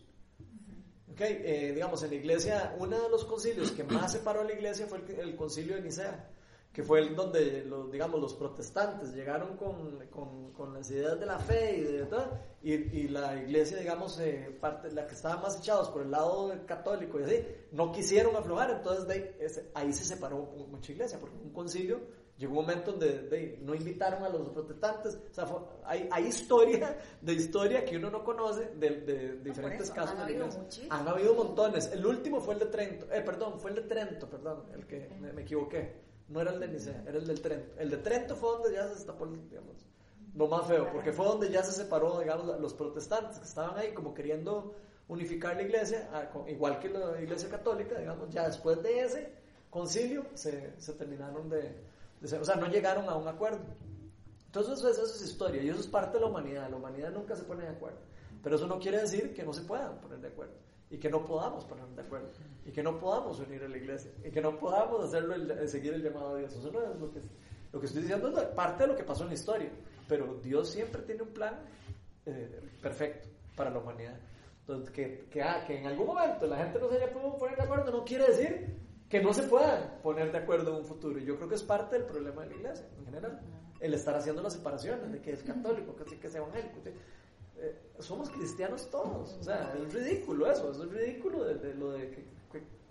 [1.14, 4.54] Okay, eh, digamos, en la iglesia, uno de los concilios que más separó a la
[4.54, 6.34] iglesia fue el, el concilio de Nicea
[6.74, 11.26] que fue el donde, los, digamos, los protestantes llegaron con, con, con, las ideas de
[11.28, 12.08] la fe y de
[12.64, 16.52] y, y la iglesia, digamos, eh, parte, la que estaba más echados por el lado
[16.66, 21.54] católico y así, no quisieron aflojar, entonces de, ahí se separó mucha iglesia, porque un
[21.54, 22.02] concilio
[22.44, 25.48] llegó un momento donde no invitaron a los protestantes, o sea,
[25.86, 30.32] hay, hay, historia de historia que uno no conoce de, de diferentes casos de la
[30.32, 30.88] iglesia.
[30.90, 34.30] Han habido montones, el último fue el de Trento, eh, perdón, fue el de Trento,
[34.30, 37.80] perdón, el que me equivoqué no era el de Nicea, era el del Trento.
[37.80, 39.88] El de Trento fue donde ya se destapó, digamos,
[40.36, 43.94] lo más feo, porque fue donde ya se separó, digamos, los protestantes que estaban ahí
[43.94, 44.76] como queriendo
[45.08, 46.10] unificar la iglesia,
[46.48, 49.32] igual que la iglesia católica, digamos, ya después de ese
[49.70, 51.93] concilio se, se terminaron de,
[52.24, 53.60] o sea, no llegaron a un acuerdo.
[54.46, 57.44] Entonces eso, es historia y eso es parte de la humanidad, la humanidad nunca se
[57.44, 57.98] pone de acuerdo,
[58.44, 60.54] pero eso no quiere decir que no se puedan poner de acuerdo
[60.92, 62.30] y que no podamos ponernos de acuerdo
[62.64, 65.34] y que no podamos unir a la iglesia y que no podamos hacerlo
[65.68, 66.56] seguir el llamado de Dios.
[66.56, 67.22] Eso no es lo que,
[67.72, 69.72] lo que estoy diciendo, es parte de lo que pasó en la historia,
[70.08, 71.60] pero Dios siempre tiene un plan
[72.28, 74.20] eh, perfecto para la humanidad.
[74.60, 77.58] Entonces, que, que, ah, que en algún momento la gente no se haya podido poner
[77.58, 78.78] de acuerdo no quiere decir
[79.14, 81.20] que no se puedan poner de acuerdo en un futuro.
[81.20, 83.40] Y yo creo que es parte del problema de la iglesia en general,
[83.80, 86.80] el estar haciendo las separaciones de que es católico, que, es evangélico.
[87.58, 89.38] Eh, somos cristianos todos.
[89.40, 92.26] O sea, es ridículo eso, es ridículo de, lo de que,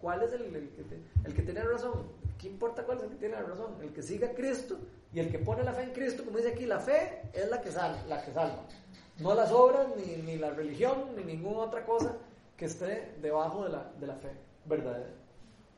[0.00, 0.84] cuál es el, que
[1.24, 2.04] el que tiene razón.
[2.38, 3.74] ¿Qué importa cuál es el que tiene la razón?
[3.82, 4.78] El que siga a Cristo
[5.12, 7.60] y el que pone la fe en Cristo, como dice aquí, la fe es la
[7.60, 8.62] que, sal, la que salva.
[9.18, 12.16] No las obras, ni, ni la religión, ni ninguna otra cosa
[12.56, 14.30] que esté debajo de la, de la fe
[14.66, 15.21] verdadera.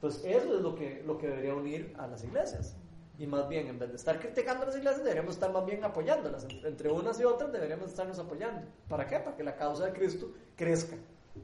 [0.04, 2.76] Entonces, eso es lo que, lo que debería unir a las iglesias.
[3.18, 6.46] Y más bien, en vez de estar criticando las iglesias, deberíamos estar más bien apoyándolas.
[6.62, 8.66] Entre unas y otras deberíamos estarnos apoyando.
[8.86, 9.18] ¿Para qué?
[9.20, 10.96] Para que la causa de Cristo crezca.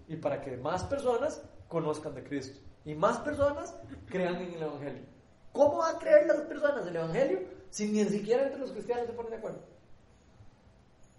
[0.09, 2.61] Y para que más personas conozcan de Cristo.
[2.85, 5.03] Y más personas crean en el Evangelio.
[5.53, 9.15] ¿Cómo van a creer las personas el Evangelio si ni siquiera entre los cristianos se
[9.15, 9.61] ponen de acuerdo?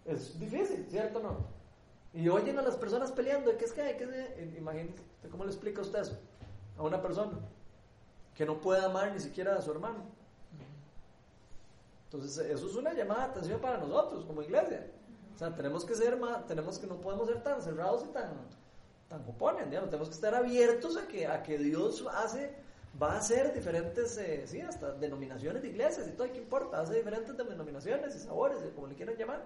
[0.06, 1.38] Es difícil, ¿cierto o no?
[2.14, 3.58] Y oyen a las personas peleando.
[3.58, 3.98] ¿Qué es que hay?
[3.98, 5.02] que Imagínate,
[5.32, 6.20] ¿cómo le explica usted eso
[6.82, 7.38] a una persona
[8.36, 10.04] que no puede amar ni siquiera a su hermano?
[12.06, 14.86] Entonces, eso es una llamada de atención para nosotros como iglesia.
[15.34, 18.32] O sea, tenemos que ser más, tenemos que no podemos ser tan cerrados y tan
[19.08, 22.56] tan cupones, tenemos que estar abiertos a que a que Dios hace
[23.02, 26.80] va a hacer diferentes, eh, sí, hasta denominaciones de iglesias y todo, ¿qué importa?
[26.80, 29.46] Hace diferentes denominaciones y sabores, como le quieran llamar,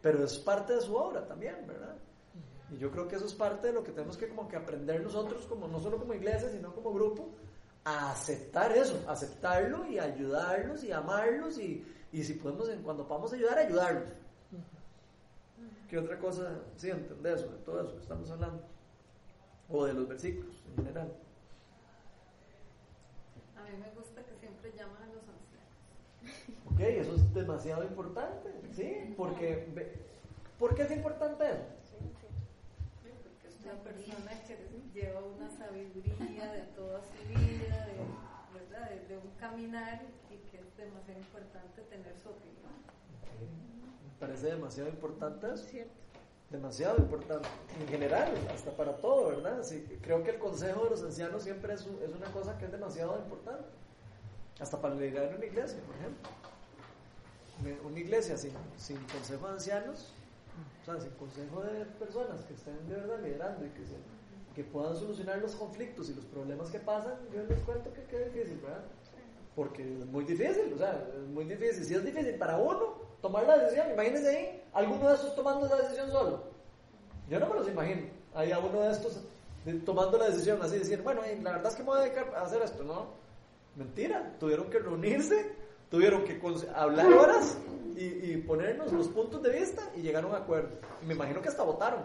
[0.00, 1.94] pero es parte de su obra también, ¿verdad?
[2.70, 5.00] Y yo creo que eso es parte de lo que tenemos que como que aprender
[5.02, 7.28] nosotros, como no solo como iglesia, sino como grupo,
[7.84, 13.32] a aceptar eso, aceptarlo y ayudarlos y amarlos y, y si podemos, en, cuando podamos
[13.32, 14.10] ayudar, ayudarlos.
[15.88, 16.50] ¿Qué otra cosa?
[16.76, 18.60] Sí, entender eso, de todo eso que estamos hablando.
[19.68, 21.12] O de los versículos en general.
[23.56, 26.72] A mí me gusta que siempre llaman a los ancianos.
[26.72, 29.14] Ok, eso es demasiado importante, ¿sí?
[29.16, 29.92] Porque,
[30.58, 31.75] ¿por qué es importante eso?
[33.66, 34.56] Una persona que
[34.94, 38.90] lleva una sabiduría de toda su vida, de, ¿verdad?
[39.08, 42.70] de, un caminar y que es demasiado importante tener su opinión.
[44.04, 45.66] Me parece demasiado importante eso.
[46.48, 47.48] Demasiado importante,
[47.80, 49.64] en general, hasta para todo, ¿verdad?
[49.64, 52.70] Sí, creo que el consejo de los ancianos siempre es, es una cosa que es
[52.70, 53.66] demasiado importante,
[54.60, 56.30] hasta para liderar una iglesia, por ejemplo.
[57.84, 60.12] Una iglesia sin, sin consejo de ancianos,
[60.86, 63.96] o sea, sin consejo de personas que estén de verdad liderando y que se,
[64.54, 68.18] que puedan solucionar los conflictos y los problemas que pasan, yo les cuento que qué
[68.26, 68.84] difícil, ¿verdad?
[69.56, 71.84] Porque es muy difícil, o sea, es muy difícil.
[71.84, 75.76] Si es difícil para uno tomar la decisión, imagínense ahí, alguno de estos tomando la
[75.76, 76.44] decisión solo.
[77.28, 78.02] Yo no me los imagino.
[78.34, 79.20] Hay a uno de estos
[79.84, 82.42] tomando la decisión, así decir, bueno, la verdad es que me voy a dedicar a
[82.42, 83.06] hacer esto, ¿no?
[83.74, 85.52] Mentira, tuvieron que reunirse
[85.90, 86.40] tuvieron que
[86.74, 87.56] hablar horas
[87.96, 90.76] y, ponernos los puntos de vista y llegar a un acuerdo.
[91.02, 92.00] Y me imagino que hasta votaron.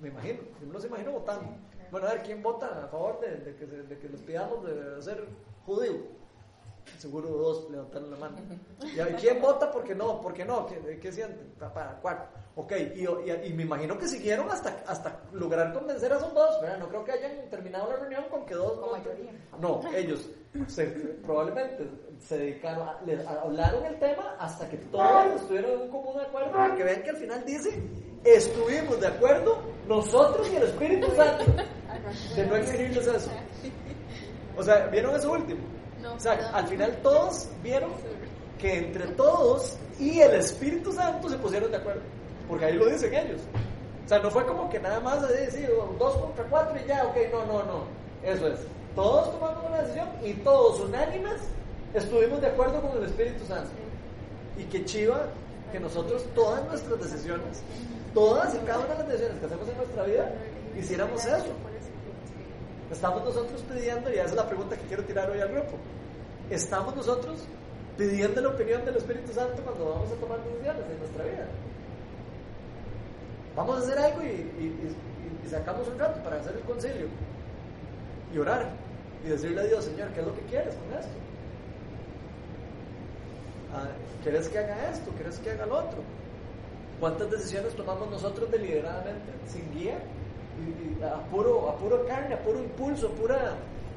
[0.00, 0.40] Me imagino.
[0.60, 1.48] Yo me los imagino votando.
[1.90, 5.28] Bueno, a ver, ¿quién vota a favor de, que, de que, les pidamos de ser
[5.64, 6.22] judío?
[6.98, 8.36] Seguro dos levantaron la mano.
[8.82, 10.20] ¿Y quién vota porque no?
[10.20, 10.66] ¿Por no?
[10.66, 11.54] ¿Qué, qué sienten?
[11.58, 12.26] Para, cuatro.
[12.56, 13.06] Ok, y,
[13.46, 16.78] y, me imagino que siguieron hasta, hasta lograr convencer a esos dos, ¿verdad?
[16.78, 18.78] No creo que hayan terminado la reunión con que dos...
[19.60, 20.28] No, ellos
[21.24, 21.88] probablemente
[22.20, 23.00] se dedicaron, a,
[23.42, 27.10] hablaron el tema hasta que todos estuvieron en un común acuerdo, para que vean que
[27.10, 27.82] al final dice,
[28.24, 31.44] estuvimos de acuerdo nosotros y el Espíritu Santo,
[32.36, 33.30] de no exigirles eso.
[34.56, 35.60] O sea, ¿vieron eso último?
[36.14, 37.92] o sea, al final todos vieron
[38.58, 42.02] que entre todos y el Espíritu Santo se pusieron de acuerdo.
[42.48, 43.40] Porque ahí lo dicen ellos.
[44.04, 47.04] O sea, no fue como que nada más de decir dos contra cuatro y ya,
[47.06, 47.84] ok, no, no, no.
[48.22, 48.60] Eso es.
[48.94, 51.40] Todos tomamos una decisión y todos unánimes
[51.94, 53.70] estuvimos de acuerdo con el Espíritu Santo.
[54.58, 55.26] Y que chiva
[55.70, 57.62] que nosotros todas nuestras decisiones,
[58.12, 60.32] todas y cada una de las decisiones que hacemos en nuestra vida,
[60.78, 61.52] hiciéramos eso.
[62.90, 65.78] Estamos nosotros pidiendo, y esa es la pregunta que quiero tirar hoy al grupo,
[66.50, 67.38] ¿estamos nosotros
[67.96, 71.46] pidiendo la opinión del Espíritu Santo cuando vamos a tomar decisiones en nuestra vida?
[73.56, 74.94] Vamos a hacer algo y,
[75.48, 77.08] sacamos un rato para hacer el concilio
[78.32, 78.70] y orar
[79.24, 81.12] y decirle a Dios, Señor, ¿qué es lo que quieres con esto?
[83.74, 83.88] Ah,
[84.22, 85.10] ¿Quieres que haga esto?
[85.12, 85.98] ¿Quieres que haga lo otro?
[87.00, 89.98] ¿Cuántas decisiones tomamos nosotros deliberadamente, sin guía?
[91.02, 93.56] a, puro, a puro carne, a puro impulso, a, pura,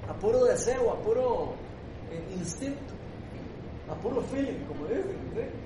[0.10, 1.54] a puro deseo, a puro
[2.12, 2.94] eh, instinto,
[3.90, 5.66] a puro feeling, como dicen.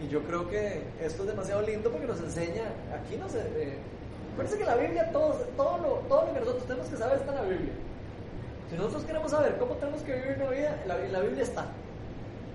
[0.00, 2.64] Y yo creo que esto es demasiado lindo porque nos enseña,
[2.94, 3.34] aquí nos...
[3.34, 3.78] Eh,
[4.38, 7.32] parece que la Biblia, todo, todo, lo, todo lo que nosotros tenemos que saber está
[7.32, 7.72] en la Biblia.
[8.70, 11.66] Si nosotros queremos saber cómo tenemos que vivir una vida, la, la Biblia está.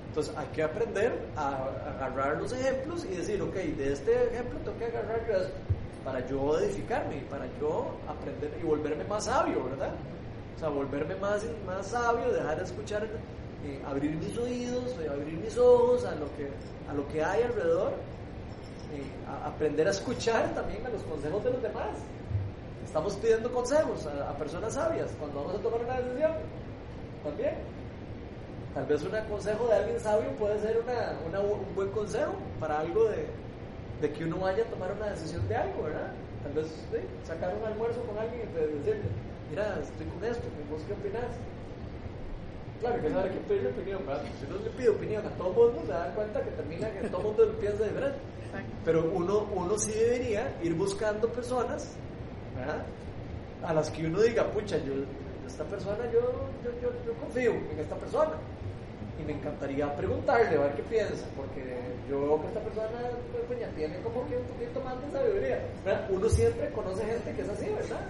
[0.08, 4.78] Entonces hay que aprender a, agarrar los ejemplos y decir, ok, de este ejemplo tengo
[4.78, 5.34] que agarrar yo
[6.06, 9.92] para yo edificarme, para yo aprender y volverme más sabio, ¿verdad?
[10.56, 13.08] O sea, volverme más, más sabio, dejar de escuchar,
[13.66, 16.50] eh, abrir mis oídos, abrir mis ojos a lo que,
[16.90, 17.94] a lo que hay alrededor,
[18.94, 19.04] eh,
[19.46, 21.98] aprender a escuchar también a los consejos de los demás.
[22.86, 26.32] Estamos pidiendo consejos a, personas sabias cuando vamos a tomar una decisión.
[27.24, 27.56] También.
[28.74, 33.06] Tal vez un consejo de alguien sabio puede ser una, un buen consejo para algo
[33.06, 33.28] de,
[34.02, 36.12] de que uno vaya a tomar una decisión de algo, ¿verdad?
[36.44, 36.68] Tal vez
[37.24, 39.10] sacar un almuerzo con alguien y decirle,
[39.50, 41.32] mira, estoy con esto, ¿vos qué opinas?
[42.84, 44.24] Claro, que sabe que pedirle opinión, ¿verdad?
[44.38, 47.08] Si uno le pide opinión a todo el mundo, se da cuenta que termina que
[47.08, 48.18] todo el mundo piensa diferente.
[48.84, 51.92] Pero uno, uno sí debería ir buscando personas,
[52.58, 52.84] ¿verdad?
[53.64, 54.96] A las que uno diga, pucha, yo,
[55.48, 56.20] esta persona, yo,
[56.62, 58.34] yo, yo, yo confío en esta persona
[59.18, 61.64] y me encantaría preguntarle a ver qué piensa, porque
[62.10, 63.00] yo veo que esta persona
[63.48, 65.60] pues, ya tiene como que un poquito más de sabiduría.
[66.10, 68.02] Uno siempre conoce gente que es así, ¿verdad?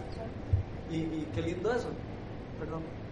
[0.90, 1.90] Y, y qué lindo eso.
[2.60, 3.03] Perdón.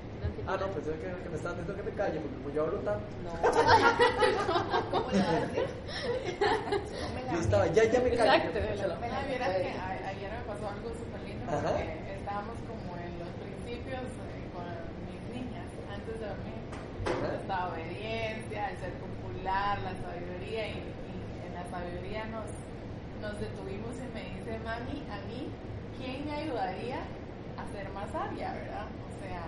[0.48, 2.64] Ah, no, pues es que, que me están diciendo que me calle, porque como yo
[2.64, 3.06] hablo tanto.
[3.24, 3.32] No.
[7.32, 8.50] yo estaba, ya, ya me callo.
[8.52, 8.98] Exacto.
[9.00, 14.02] Me viera que ayer me pasó algo súper lindo, porque estábamos como en los principios
[14.02, 14.66] eh, con
[15.08, 16.62] mis niñas, antes de dormir
[17.48, 20.94] la obediencia, el ser popular, la sabiduría, y,
[21.46, 22.50] en la sabiduría nos,
[23.22, 25.50] nos detuvimos y me dice, mami, a mí,
[25.98, 27.02] ¿quién me ayudaría
[27.58, 28.88] a ser más sabia, verdad?
[28.88, 29.44] O sea,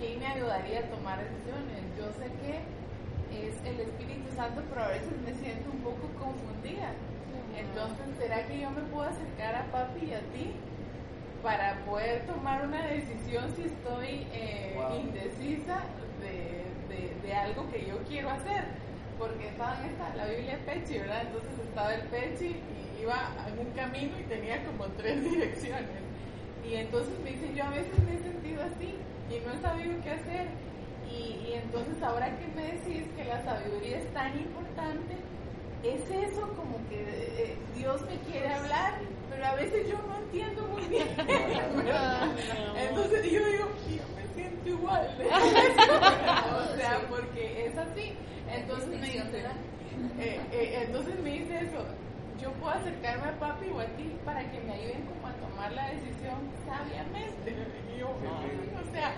[0.00, 1.84] ¿quién me ayudaría a tomar decisiones?
[1.96, 2.64] Yo sé que
[3.30, 6.90] es el Espíritu Santo, pero a veces me siento un poco confundida.
[7.54, 10.56] Entonces, ¿será que yo me puedo acercar a papi y a ti
[11.42, 15.84] para poder tomar una decisión si estoy eh, indecisa
[16.20, 16.60] de
[17.22, 18.64] de, algo que yo quiero hacer.
[19.18, 21.22] Porque estaba en esta, la Biblia Pechi, ¿verdad?
[21.26, 26.00] Entonces estaba el Pechi y iba en un camino y tenía como tres direcciones.
[26.68, 28.96] Y entonces me dice, yo a veces me he sentido así
[29.30, 30.46] y no he sabido qué hacer.
[31.10, 35.16] Y, entonces ahora que me decís que la sabiduría es tan importante,
[35.82, 40.62] es eso como que eh, Dios me quiere hablar, pero a veces yo no entiendo
[40.68, 41.08] muy bien.
[42.76, 43.68] entonces yo digo,
[44.34, 45.08] siento igual.
[45.20, 48.14] o sea, porque es así.
[48.48, 49.44] Entonces me dice,
[50.18, 51.84] eh, eh, entonces me dice eso,
[52.40, 55.72] yo puedo acercarme a papi o a ti para que me ayuden como a tomar
[55.72, 57.54] la decisión sabiamente.
[57.94, 59.14] Y yo, o sea,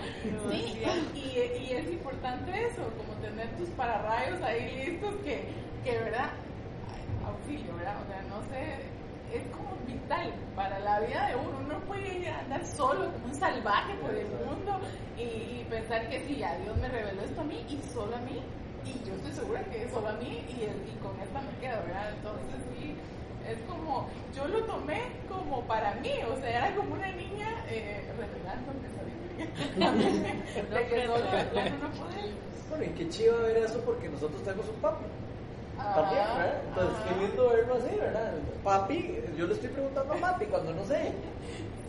[0.51, 0.81] sí,
[1.15, 5.45] y, y, es importante eso, como tener tus pararrayos ahí listos que,
[5.83, 6.29] que verdad,
[7.25, 7.95] auxilio, ¿verdad?
[8.03, 8.93] O sea, no sé,
[9.33, 11.59] es como vital para la vida de uno.
[11.65, 14.79] Uno puede andar solo como un salvaje por el mundo
[15.17, 18.39] y, pensar que si ya Dios me reveló esto a mí y solo a mí,
[18.85, 21.81] y yo estoy segura que es solo a mí y, y con esta me quedo,
[21.87, 22.13] ¿verdad?
[22.15, 22.95] Entonces sí,
[23.47, 28.03] es como, yo lo tomé como para mí, o sea, era como una niña eh,
[28.17, 28.73] revelando
[29.33, 31.89] de que solo no
[32.69, 35.05] Bueno, y qué chido ver eso porque nosotros tenemos un papi.
[35.77, 36.61] También, ah, ¿verdad?
[36.69, 38.33] Entonces, qué lindo verlo así, ¿verdad?
[38.63, 41.11] Papi, yo le estoy preguntando a papi cuando no sé.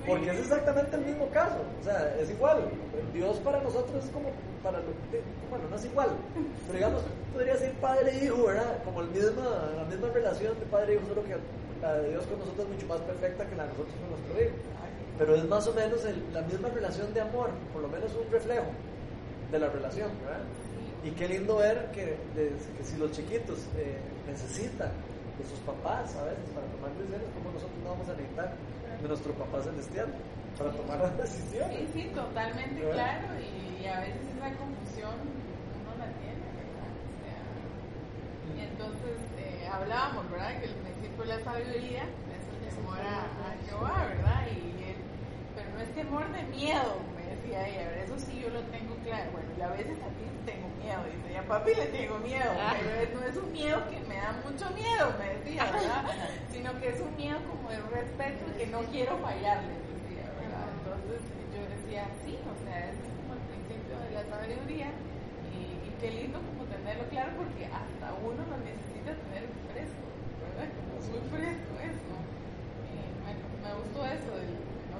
[0.07, 1.57] Porque es exactamente el mismo caso.
[1.80, 2.68] O sea, es igual.
[3.12, 4.30] Dios para nosotros es como
[4.62, 4.92] para lo.
[5.48, 6.11] Bueno, no es igual.
[6.66, 7.02] Pero digamos,
[7.32, 8.82] podría ser padre e hijo, ¿verdad?
[8.84, 11.36] Como el misma, la misma relación de padre e hijo, solo que
[11.80, 14.44] la de Dios con nosotros es mucho más perfecta que la de nosotros con nuestro
[14.44, 14.57] hijo.
[15.18, 16.00] Pero es más o menos
[16.32, 18.66] la misma relación de amor, por lo menos un reflejo
[19.50, 20.42] de la relación, ¿verdad?
[21.05, 23.96] Y qué lindo ver que, que si los chiquitos eh,
[24.26, 24.90] necesitan
[25.38, 28.52] de sus papás a veces para tomar decisiones, como nosotros no vamos a necesitar
[29.05, 30.09] de nuestro papá celestial
[30.57, 31.76] para tomar las decisiones.
[31.76, 33.28] Sí, sí, totalmente claro.
[33.36, 36.88] Y, a veces esa confusión uno la tiene, ¿verdad?
[36.88, 37.36] O sea,
[38.48, 40.57] y entonces eh, hablábamos, ¿verdad?
[40.57, 44.40] Que el principio de la sabiduría es el temor a, a Jehová, ¿verdad?
[44.57, 44.72] Y
[45.52, 49.30] pero no es temor de miedo, me decía ella, eso sí yo lo tengo claro.
[49.36, 52.76] Bueno, y a veces a ti tengo miedo, dice ella, papi le tengo miedo, ah.
[52.76, 56.05] pero no es un miedo que me da mucho miedo, me decía, ¿verdad?
[56.53, 60.68] Sino que es un miedo como de respeto y que no quiero fallarle, decía, ¿verdad?
[60.76, 61.20] Entonces
[61.57, 64.93] yo decía, sí, o sea, es como el principio de la sabiduría
[65.57, 70.05] y, y qué lindo como tenerlo claro porque hasta uno lo necesita tener fresco,
[70.45, 70.68] ¿verdad?
[70.68, 72.14] Como muy fresco eso.
[72.93, 74.53] Y bueno, me gustó eso del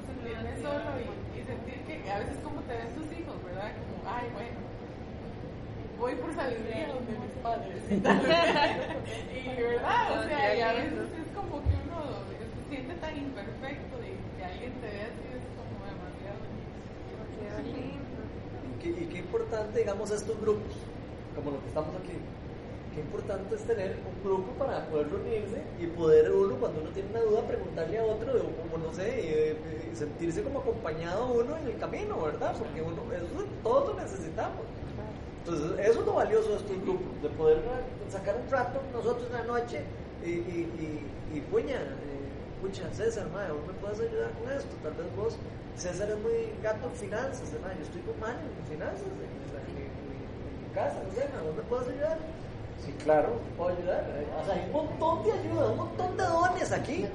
[0.05, 3.76] sentirme solo y, sentir que a veces como te ven tus hijos, ¿verdad?
[3.76, 4.64] Como, ay, bueno,
[6.05, 7.80] voy por sabiduría donde mis padres.
[7.88, 10.20] y, ¿verdad?
[10.20, 14.44] O sea, y a veces es como que uno se siente tan imperfecto y que
[14.44, 16.44] alguien te vea así es como demasiado.
[17.64, 20.76] Y qué, y qué importante, digamos, estos grupos,
[21.34, 22.12] como lo que estamos aquí
[22.94, 27.11] qué importante es tener un grupo para poder reunirse y poder uno, cuando uno tiene
[27.11, 29.57] una duda, preguntarle a otro, o como no sé,
[29.90, 32.55] y, sentirse como acompañado uno en el camino, ¿verdad?
[32.57, 34.74] Porque uno, eso todos lo necesitamos.
[35.45, 37.61] Entonces, eso es lo valioso de estos grupos, de poder
[38.11, 39.82] sacar un rato nosotros en la noche
[40.24, 44.72] y, y, y, y puña, eh, César, madre, ¿vos me puedes ayudar con esto?
[44.82, 45.36] Tal vez vos,
[45.76, 49.84] César es muy gato en finanzas, yo estoy con mal en finanzas, en,
[50.64, 52.18] mi casa, no sé, ¿vos me puedes ayudar?
[52.80, 54.05] Sí, claro, puedo ayudar.
[54.40, 57.07] O sea, hay un montón de ayuda, un montón de dones aquí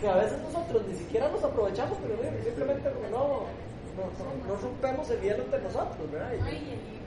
[0.00, 3.50] que a veces nosotros ni siquiera nos aprovechamos, pero simplemente no,
[3.98, 4.06] no,
[4.48, 6.32] no, rompemos el hielo entre nosotros, ¿verdad?
[6.48, 6.99] Y,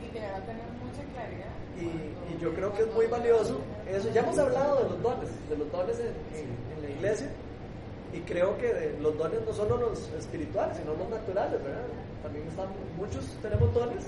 [1.79, 4.09] y, y yo creo que es muy valioso eso.
[4.13, 7.29] Ya hemos hablado de los dones, de los dones en, la iglesia,
[8.13, 11.85] y creo que los dones no solo los espirituales, sino los naturales, ¿verdad?
[12.21, 14.03] También están, muchos tenemos dones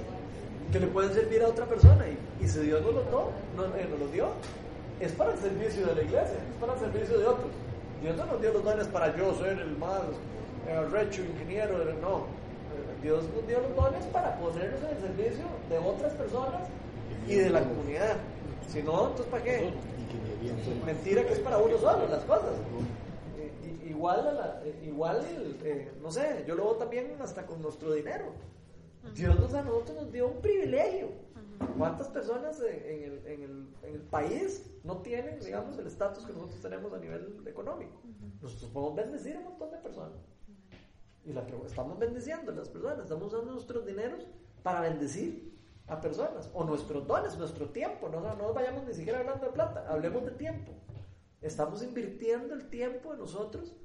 [0.72, 2.06] que le pueden servir a otra persona.
[2.42, 3.32] Y, si Dios nos lo,
[3.78, 4.28] eh, nos, dio,
[5.00, 7.52] es para el servicio de la iglesia, es para el servicio de otros.
[8.02, 10.02] Dios no nos dio los dones para yo ser el más
[10.68, 12.26] eh, recho ingeniero, no.
[13.06, 16.68] Eh, Dios nos dio los dones para ponernos en el servicio de otras personas
[17.28, 18.18] y de la comunidad.
[18.68, 19.72] Si no, entonces ¿para qué?
[20.86, 22.56] Mentira que es para uno solo las cosas.
[23.88, 25.24] igual, igual
[26.02, 28.26] no sé, yo lo veo también hasta con nuestro dinero.
[29.14, 31.10] Dios nos, a nosotros nos dio un privilegio.
[31.78, 36.34] ¿Cuántas personas en el, en, el, en el, país no tienen, digamos, el estatus que
[36.34, 38.02] nosotros tenemos a nivel económico?
[38.42, 40.35] Nosotros podemos bendecir a un montón de personas.
[41.26, 44.28] Y la, estamos bendiciendo a las personas, estamos usando nuestros dineros
[44.64, 45.54] para bendecir
[45.88, 49.52] a personas, o nuestros dones, nuestro tiempo, no, no nos vayamos ni siquiera hablando de
[49.52, 50.72] plata, hablemos de tiempo.
[51.42, 53.76] Estamos invirtiendo el tiempo de nosotros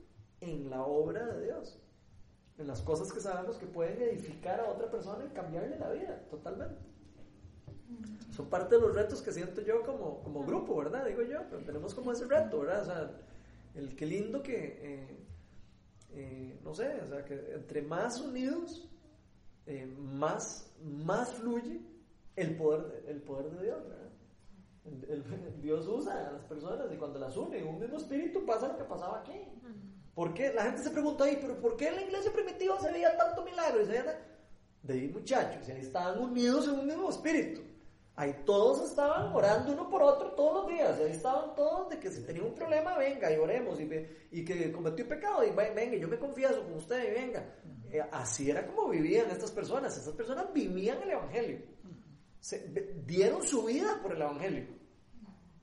[0.41, 1.79] en la obra de Dios
[2.61, 6.21] en las cosas que sabemos que pueden edificar a otra persona y cambiarle la vida
[6.31, 6.79] totalmente.
[8.37, 11.07] Son parte de los retos que siento yo como, como grupo, ¿verdad?
[11.07, 12.83] Digo yo, pero tenemos como ese reto, ¿verdad?
[12.83, 13.11] O sea,
[13.75, 15.27] el que lindo que, eh,
[16.13, 18.89] eh, no sé, o sea, que entre más unidos,
[19.67, 21.81] eh, más, más fluye
[22.37, 24.11] el poder, el poder de Dios, ¿verdad?
[25.61, 28.77] Dios usa a las personas y cuando las une en un mismo espíritu pasa lo
[28.77, 29.39] que pasaba aquí.
[30.15, 30.53] ¿Por qué?
[30.53, 33.45] La gente se pregunta ahí, pero ¿por qué en la iglesia primitiva se veía tanto
[33.45, 33.83] milagro?
[33.83, 34.03] Y se
[34.83, 37.61] de ahí muchachos, ahí estaban unidos en un mismo espíritu.
[38.21, 41.01] Ahí todos estaban orando uno por otro todos los días.
[41.01, 43.81] Ahí estaban todos de que si tenía un problema, venga y oremos.
[43.81, 43.89] Y,
[44.31, 47.55] y que cometió pecado, y venga, yo me confieso con usted y venga.
[47.91, 49.97] Eh, así era como vivían estas personas.
[49.97, 51.63] Estas personas vivían el Evangelio.
[52.41, 52.59] Se,
[53.07, 54.67] dieron su vida por el Evangelio.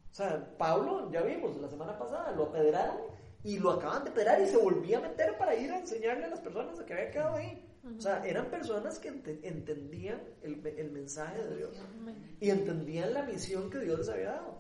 [0.10, 2.98] O sea, Pablo, ya vimos la semana pasada, lo apedrearon
[3.44, 6.30] y lo acaban de pedrar y se volvía a meter para ir a enseñarle a
[6.30, 7.67] las personas que había quedado ahí.
[7.96, 9.10] O sea, eran personas que
[9.44, 11.78] entendían el, el, mensaje de Dios
[12.40, 14.60] y entendían la misión que Dios les había dado.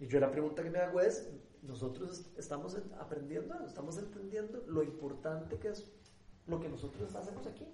[0.00, 1.28] Y yo la pregunta que me hago es,
[1.62, 5.86] nosotros estamos aprendiendo, estamos entendiendo lo importante que es
[6.46, 7.66] lo que nosotros hacemos aquí,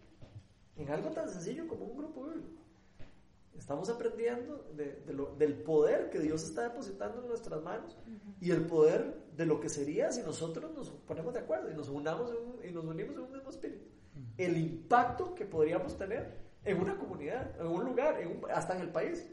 [0.76, 2.62] en algo tan sencillo como un grupo bíblico.
[3.54, 7.98] Estamos aprendiendo de, lo, del poder que Dios está depositando en nuestras manos
[8.40, 11.88] y el poder de lo que sería si nosotros nos ponemos de acuerdo y nos,
[11.88, 12.32] unamos
[12.66, 13.91] y nos unimos en un mismo espíritu.
[14.36, 18.20] El impacto que podríamos tener en una comunidad, en un lugar,
[18.54, 19.26] hasta en el país,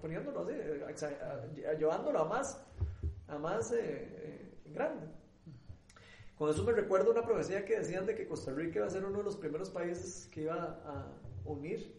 [0.00, 1.06] poniéndolo así,
[1.78, 2.62] llevándolo a más,
[3.28, 5.06] a más eh, eh, grande.
[6.36, 9.04] Con eso me recuerdo una profecía que decían de que Costa Rica iba a ser
[9.04, 11.06] uno de los primeros países que iba a
[11.46, 11.96] unir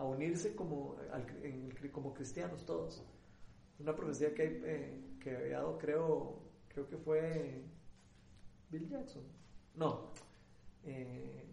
[0.00, 0.96] a unirse como,
[1.92, 3.04] como cristianos todos.
[3.78, 7.62] Una profecía que, eh, que había dado, creo, creo que fue
[8.70, 9.22] Bill Jackson.
[9.74, 10.12] No.
[10.84, 11.44] Eh,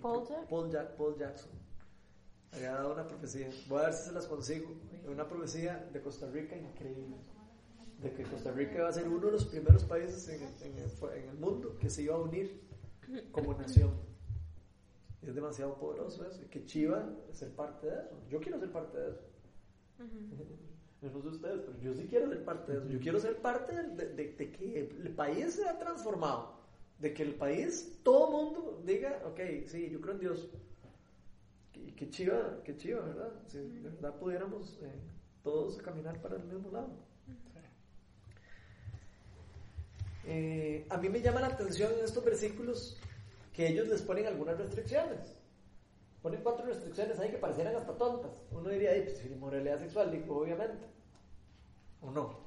[0.00, 0.70] Paul, Paul,
[1.18, 1.50] Jackson.
[2.52, 3.48] Había dado una profecía.
[3.68, 4.68] Voy a ver si se las consigo.
[5.06, 7.16] Una profecía de Costa Rica increíble.
[7.98, 10.90] De que Costa Rica iba a ser uno de los primeros países en, en, el,
[11.16, 12.60] en el mundo que se iba a unir
[13.30, 13.92] como nación.
[15.22, 16.42] Es demasiado poderoso eso.
[16.50, 18.16] Que chiva ser parte de eso.
[18.28, 19.22] Yo quiero ser parte de eso.
[21.02, 22.88] No sé ustedes, pero yo sí quiero ser parte de eso.
[22.88, 26.61] Yo quiero ser parte de, que el país se ha transformado.
[27.02, 30.48] De que el país, todo mundo diga, ok, sí, yo creo en Dios.
[31.72, 33.32] Qué, chiva, qué chiva, ¿verdad?
[33.48, 35.00] Si de verdad pudiéramos eh,
[35.42, 36.90] todos caminar para el mismo lado.
[40.24, 42.96] Eh, a mí me llama la atención en estos versículos
[43.52, 45.34] que ellos les ponen algunas restricciones.
[46.22, 48.30] Ponen cuatro restricciones ahí que parecieran hasta tontas.
[48.52, 50.86] Uno diría, pues inmoralidad sexual, digo, obviamente.
[52.00, 52.38] ¿O no?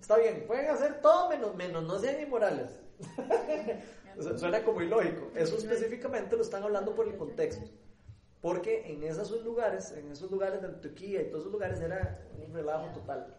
[0.00, 2.83] Está bien, pueden hacer todo menos, menos no sean inmorales.
[4.38, 5.30] Suena como ilógico.
[5.34, 7.68] Eso específicamente lo están hablando por el contexto.
[8.40, 12.52] Porque en esos lugares, en esos lugares de Antioquía y todos esos lugares era un
[12.52, 13.34] relajo total.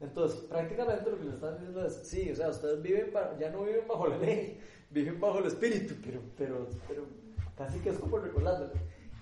[0.00, 3.64] Entonces, prácticamente lo que les están diciendo es, sí, o sea, ustedes viven, ya no
[3.64, 4.58] viven bajo la ley,
[4.90, 7.04] viven bajo el espíritu, pero, pero, pero
[7.56, 8.72] casi que es como recordándolo.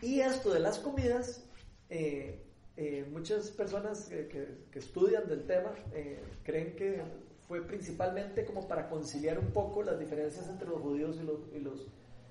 [0.01, 1.45] Y esto de las comidas,
[1.91, 2.45] eh,
[2.77, 4.29] eh, muchas personas que,
[4.71, 7.03] que, estudian del tema eh, creen que
[7.49, 11.59] fue principalmente como para conciliar un poco las diferencias entre los judíos y los, y
[11.59, 11.87] los,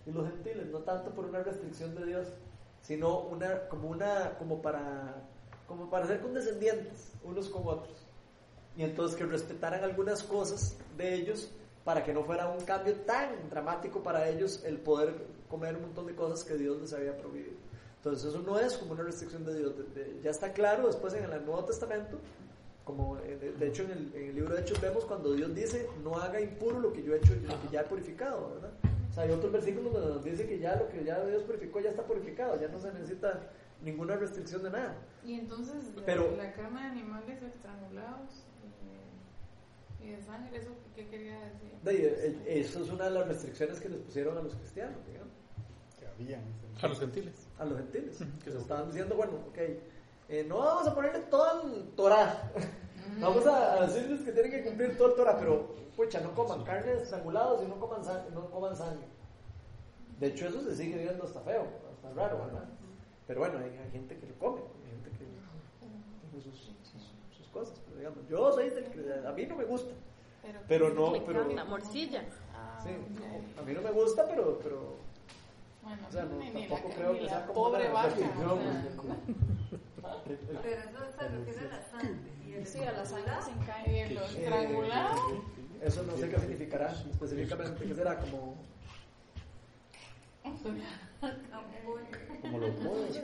[0.06, 2.28] y los gentiles, no tanto por una restricción de Dios,
[2.84, 5.16] sino una, como, una, como, para,
[5.68, 7.98] como para ser condescendientes unos con otros.
[8.78, 11.50] Y entonces que respetaran algunas cosas de ellos
[11.84, 15.16] para que no fuera un cambio tan dramático para ellos el poder
[15.50, 17.56] comer un montón de cosas que Dios les había prohibido.
[17.96, 19.74] Entonces eso no es como una restricción de Dios,
[20.22, 22.20] ya está claro después en el Nuevo Testamento,
[22.88, 26.40] como eh, de, hecho en el, libro de Hechos vemos cuando Dios dice, no haga
[26.40, 28.72] impuro lo que yo he hecho, lo que ya he purificado, ¿verdad?
[29.10, 31.82] O sea, hay otros versículos donde nos dice que ya lo que ya Dios purificó
[31.82, 34.96] ya está purificado, ya no se necesita ninguna restricción de nada.
[35.26, 38.46] Y entonces Pero, la carne de animales estrangulados
[40.02, 41.74] y de sangre, ¿eso qué quería decir?
[41.86, 45.34] Eh, eso es una de las restricciones que les pusieron a los cristianos, digamos.
[46.00, 46.42] Que habían.
[46.82, 47.48] A los gentiles.
[47.60, 48.20] A los gentiles.
[48.46, 49.58] Que se estaban diciendo, bueno, ok,
[50.30, 52.52] eh, no vamos a ponerle todo el Torah.
[53.20, 56.94] vamos a, decirles que tienen que cumplir todo el Torah, pero, pucha, no coman carne
[56.94, 59.06] estrangulados y no coman, sangre, no coman sangre.
[60.20, 62.66] De hecho, eso se sigue viendo hasta feo, hasta raro, ¿verdad?
[63.28, 66.72] Pero bueno, hay, gente que lo come, hay gente que tiene sus,
[67.38, 67.80] sus, cosas.
[67.86, 69.94] Pero digamos, yo soy del que a mí no me gusta.
[70.68, 71.48] Pero, no, pero...
[71.50, 72.24] La morcilla.
[72.84, 72.90] sí,
[73.60, 74.60] a mí no me gusta, pero...
[74.64, 74.96] pero
[75.84, 78.16] bueno, o sea, no, tampoco creo que sea como pobre vaca.
[80.24, 82.66] pero eso se refiere a la sangre.
[82.66, 84.12] Sí, a la sangre sin caer.
[84.12, 85.44] Lo estrangulado.
[85.82, 87.86] Eso no sé qué significará específicamente.
[87.86, 88.20] ¿Qué será?
[88.20, 88.58] Como...
[92.42, 93.22] Como los pollos.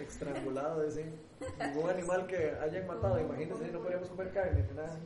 [0.00, 1.12] Estrangulado, decir.
[1.58, 4.98] Ningún animal que hayan matado, imagínense, no podríamos comer carne, nada.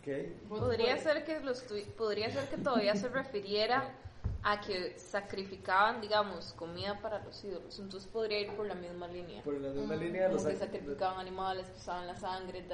[0.00, 0.36] Okay.
[0.48, 1.62] Podría ser que los
[1.96, 3.90] podría ser que todavía se refiriera
[4.50, 7.78] a que sacrificaban, digamos, comida para los ídolos.
[7.78, 9.42] Entonces podría ir por la misma línea.
[9.42, 12.64] Por la misma línea de los que sacrificaban animales, que usaban la sangre,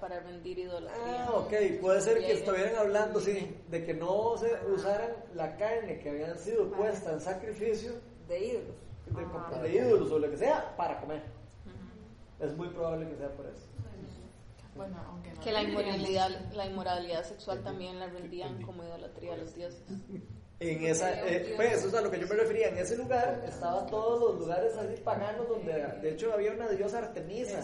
[0.00, 1.24] para rendir idolatría.
[1.26, 5.98] Ah, ok, puede ser que estuvieran hablando, sí, de que no se usaran la carne
[5.98, 7.94] que habían sido puesta en sacrificio
[8.28, 8.76] de ídolos.
[9.06, 11.22] De, de ídolos o lo que sea, para comer.
[12.38, 13.66] Es muy probable que sea por eso.
[14.76, 19.52] Bueno, aunque que la inmoralidad, la inmoralidad sexual también la rendían como idolatría a los
[19.56, 19.82] dioses.
[20.60, 22.68] En esa, eh, pues eso es a lo que yo me refería.
[22.68, 26.98] En ese lugar estaban todos los lugares así paganos donde, de hecho, había una diosa
[26.98, 27.60] Artemisa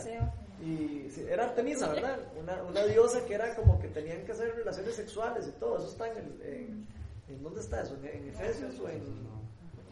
[0.61, 2.19] Y era Artemisa, ¿verdad?
[2.39, 5.79] Una, una, diosa que era como que tenían que hacer relaciones sexuales y todo.
[5.79, 6.43] Eso está en el.
[6.43, 6.87] En,
[7.29, 7.97] ¿en dónde está eso?
[8.03, 9.31] ¿En, Efesios o en.?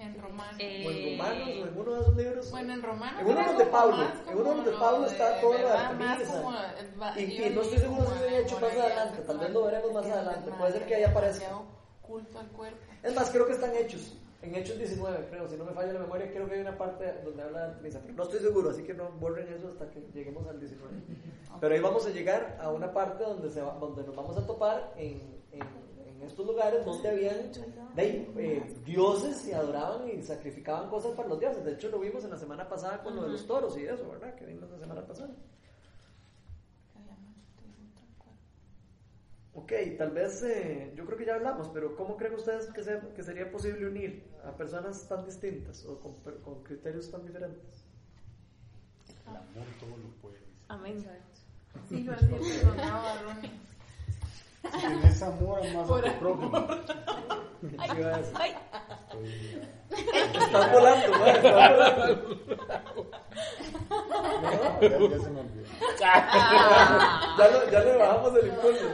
[0.01, 0.57] En Romanos.
[0.59, 2.51] Eh, o en Romanos o en uno de esos libros.
[2.51, 3.20] Bueno, en Romanos.
[3.20, 4.07] En uno de Pablo.
[4.28, 6.74] En uno de Pablo está toda la Artemisa.
[7.16, 9.22] Y, y, no estoy seguro si se ha hecho más adelante.
[9.22, 10.51] Tal vez lo veremos más adelante.
[10.59, 11.46] Puede ser que ahí aparezca.
[12.09, 12.78] Culto al cuerpo.
[13.02, 14.16] Es más, creo que están hechos.
[14.40, 17.12] En Hechos 19, creo, si no me falla la memoria, creo que hay una parte
[17.24, 18.00] donde habla de misa.
[18.14, 20.94] no estoy seguro, así que no borren eso hasta que lleguemos al 19.
[21.61, 24.94] Pero ahí vamos a llegar a una parte donde, se donde nos vamos a topar
[24.96, 25.20] en,
[25.52, 27.50] en, estos lugares donde habían
[27.96, 31.64] eh, dioses y adoraban y sacrificaban cosas para los dioses.
[31.64, 34.09] De hecho, lo vimos en la semana pasada con lo de los toros y eso,
[34.09, 34.34] ¿verdad?
[34.34, 35.30] Que vimos la semana pasada.
[39.55, 42.82] Ok, tal vez, eh, yo creo que ya hablamos, pero ¿cómo creen ustedes que,
[43.14, 47.84] que sería posible unir a personas tan distintas o con, con criterios tan diferentes?
[49.26, 50.38] El amor todo lo puede.
[50.68, 51.05] Amén.
[51.88, 53.51] Sí, yo así perdonaba a Ronnie.
[54.80, 56.68] Tienes amor a más a tu prójimo.
[57.78, 58.03] Ay,
[58.34, 58.55] ay.
[59.90, 61.26] Estás volando, ¿no?
[61.26, 62.38] Estás volando.
[64.40, 65.64] No, ya, ya se me olvidó.
[65.98, 68.84] ya, lo, ya le bajamos el impulso.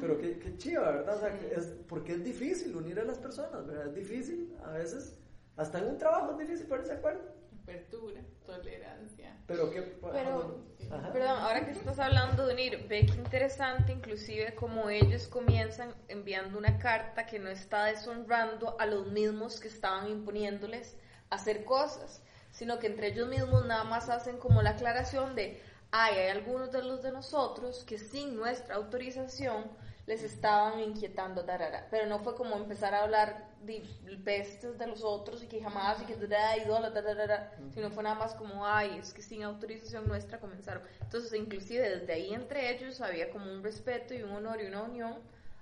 [0.00, 1.16] Pero qué, qué chiva, ¿verdad?
[1.16, 3.86] O sea, es, porque es difícil unir a las personas, ¿verdad?
[3.86, 5.16] Es difícil, a veces,
[5.56, 7.20] hasta en un trabajo es difícil ponerse de acuerdo.
[7.62, 9.36] Apertura, tolerancia.
[9.46, 9.82] Pero qué...
[9.82, 10.64] Pero,
[11.12, 16.58] perdón, ahora que estás hablando de unir, ve que interesante inclusive como ellos comienzan enviando
[16.58, 20.96] una carta que no está deshonrando a los mismos que estaban imponiéndoles
[21.30, 26.16] hacer cosas, sino que entre ellos mismos nada más hacen como la aclaración de, ay,
[26.16, 29.70] hay algunos de los de nosotros que sin nuestra autorización
[30.06, 31.86] les estaban inquietando, darara.
[31.90, 33.82] pero no fue como empezar a hablar de
[34.24, 38.66] pestes de los otros y que jamás, y que darara, sino fue nada más como,
[38.66, 40.82] ay, es que sin autorización nuestra comenzaron.
[41.00, 44.82] Entonces, inclusive desde ahí entre ellos había como un respeto y un honor y una
[44.82, 45.18] unión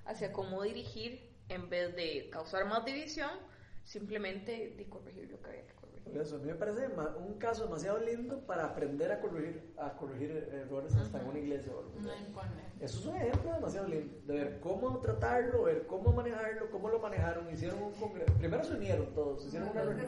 [0.07, 3.31] hacia cómo dirigir en vez de causar más división,
[3.85, 5.67] simplemente de corregir lo que había
[6.19, 6.89] eso, a mí me parece
[7.19, 11.73] un caso demasiado lindo para aprender a corregir, a corregir errores hasta en una iglesia.
[12.81, 16.99] Eso es un ejemplo demasiado lindo de ver cómo tratarlo, ver cómo manejarlo, cómo lo
[16.99, 17.51] manejaron.
[17.53, 18.33] Hicieron un congreso.
[18.35, 20.07] Primero se unieron todos, hicieron una reunión.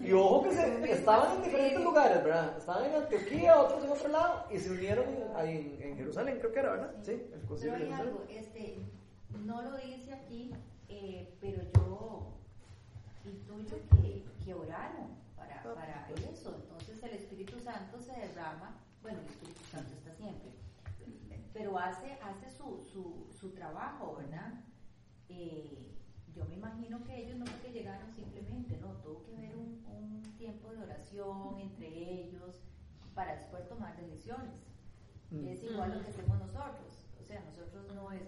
[0.00, 2.58] Y ojo que se, estaban en diferentes lugares, ¿verdad?
[2.58, 6.58] Estaban en Antioquía, otros en otro lado, y se unieron ahí en, Jerusalén, creo que
[6.58, 6.94] era, ¿verdad?
[7.02, 8.78] Sí, el concilio Pero hay algo, este,
[9.46, 10.52] no lo dice aquí,
[10.88, 12.34] eh, pero yo
[13.24, 16.22] intuyo que que oraron para, ah, para pues.
[16.24, 16.54] eso.
[16.54, 20.50] Entonces el Espíritu Santo se derrama, bueno, el Espíritu Santo está siempre,
[21.52, 24.54] pero hace, hace su, su, su trabajo, ¿verdad?
[25.28, 25.94] Eh,
[26.34, 29.84] yo me imagino que ellos no fue que llegaron simplemente, no, tuvo que haber un,
[29.86, 32.60] un tiempo de oración entre ellos
[33.14, 34.62] para después tomar decisiones.
[35.30, 35.46] Mm.
[35.46, 37.06] Es igual lo que hacemos nosotros.
[37.20, 38.22] O sea, nosotros no es,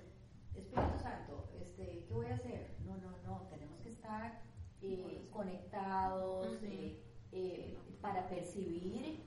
[0.55, 2.77] Espíritu Santo, este, ¿qué voy a hacer?
[2.87, 4.41] No, no, no, tenemos que estar
[4.81, 7.03] eh, conectados eh,
[7.33, 9.23] eh, para percibir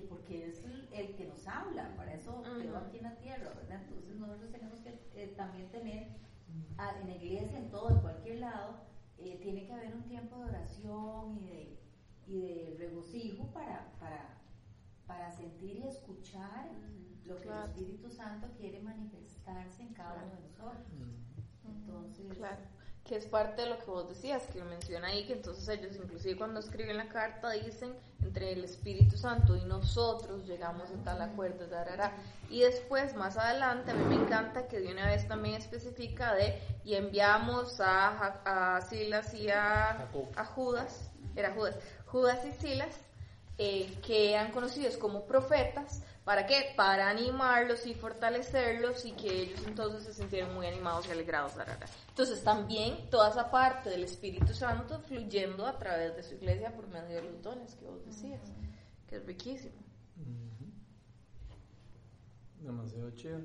[0.00, 3.82] que porque es el, que nos habla, para eso quedó aquí en la tierra, ¿verdad?
[3.82, 6.08] Entonces nosotros tenemos que también tener
[7.00, 8.80] en la iglesia, en todo, en cualquier lado,
[9.16, 11.78] tiene que haber un tiempo de oración y de,
[12.26, 14.38] y de regocijo para, para,
[15.06, 16.70] para sentir y escuchar
[17.26, 20.86] lo que el Espíritu Santo quiere manifestarse en cada uno de nosotros.
[21.64, 22.60] Entonces, claro.
[23.04, 26.36] Que es parte de lo que vos decías, que menciona ahí, que entonces ellos inclusive
[26.36, 27.94] cuando escriben la carta dicen
[28.28, 31.64] entre el Espíritu Santo y nosotros llegamos a tal acuerdo,
[32.50, 36.60] y después más adelante a mí me encanta que de una vez también especifica de
[36.84, 41.76] y enviamos a, a Silas y a, a Judas, era Judas,
[42.06, 42.94] Judas y Silas,
[43.56, 46.74] eh, que eran conocidos como profetas, ¿Para qué?
[46.76, 51.54] Para animarlos y fortalecerlos y que ellos entonces se sintieran muy animados y alegrados.
[52.10, 56.86] Entonces también toda esa parte del Espíritu Santo fluyendo a través de su iglesia por
[56.88, 58.42] medio de los dones que vos decías,
[59.08, 59.76] que es riquísimo.
[62.60, 63.40] Demasiado chido.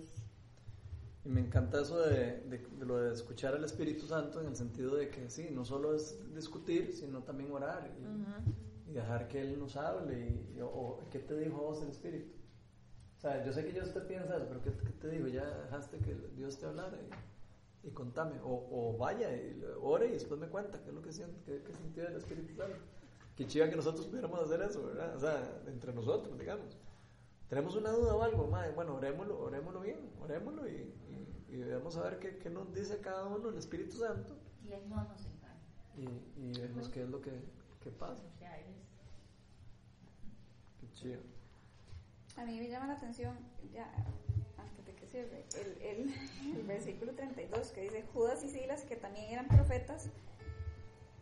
[1.23, 2.43] Y me encanta eso de,
[2.81, 6.19] lo de escuchar al Espíritu Santo en el sentido de que sí, no solo es
[6.36, 10.27] discutir, sino también orar y, dejar que Él nos hable.
[10.53, 12.43] Y, o, ¿Qué te dijo vos el Espíritu?
[13.24, 15.30] O sea, yo sé que ya usted piensa eso, pero ¿qué, te digo?
[15.30, 16.97] Ya dejaste que Dios te hablara
[17.82, 18.38] y, contame.
[18.43, 21.63] O, o, vaya y ore y después me cuenta qué es lo que siente, qué,
[21.63, 22.76] qué sintió el Espíritu Santo.
[23.38, 25.15] Qué chiva que nosotros pudiéramos hacer eso, ¿verdad?
[25.15, 26.78] O sea, entre nosotros, digamos.
[27.47, 30.93] Tenemos una duda o algo, madre, bueno, orémoslo, orémoslo bien, orémoslo y,
[31.47, 34.36] y, vamos a ver qué, qué, nos dice cada uno el Espíritu Santo.
[34.65, 35.63] Y Él no nos engaña.
[35.95, 37.32] Y, y vemos qué es lo que,
[37.82, 38.21] que pasa.
[40.82, 41.32] Qué chido.
[42.38, 43.38] A mí me llama la atención,
[43.71, 43.88] ya,
[44.57, 46.13] antes de que cierre, el, el,
[46.57, 50.09] el versículo 32 que dice, Judas y Silas, que también eran profetas,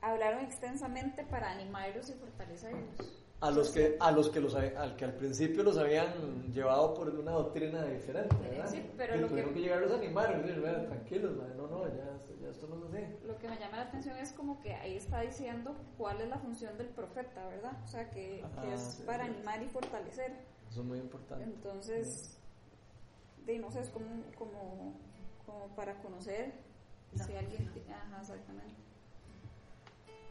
[0.02, 2.96] hablaron extensamente para animarlos y fortalecerlos.
[3.42, 7.10] A los que, a los que los, al que al principio los habían llevado por
[7.10, 8.68] una doctrina diferente, ¿verdad?
[8.70, 11.66] Sí, pero lo tuvieron que- que, llegarlos a animar y decir, "Vea, tranquilos, madre, no,
[11.68, 13.04] no, ya, ya esto no es así.
[13.26, 16.38] Lo que me llama la atención es como que ahí está diciendo cuál es la
[16.38, 17.72] función del profeta, ¿verdad?
[17.84, 19.32] O sea, que, que es sí, para sí.
[19.32, 20.51] animar y fortalecer.
[20.72, 21.44] Eso es muy importante.
[21.44, 22.38] Entonces,
[23.46, 24.08] de, no sé, es como,
[24.38, 24.94] como,
[25.46, 26.54] como para conocer
[27.14, 27.70] si alguien...
[27.94, 28.74] Ajá, exactamente.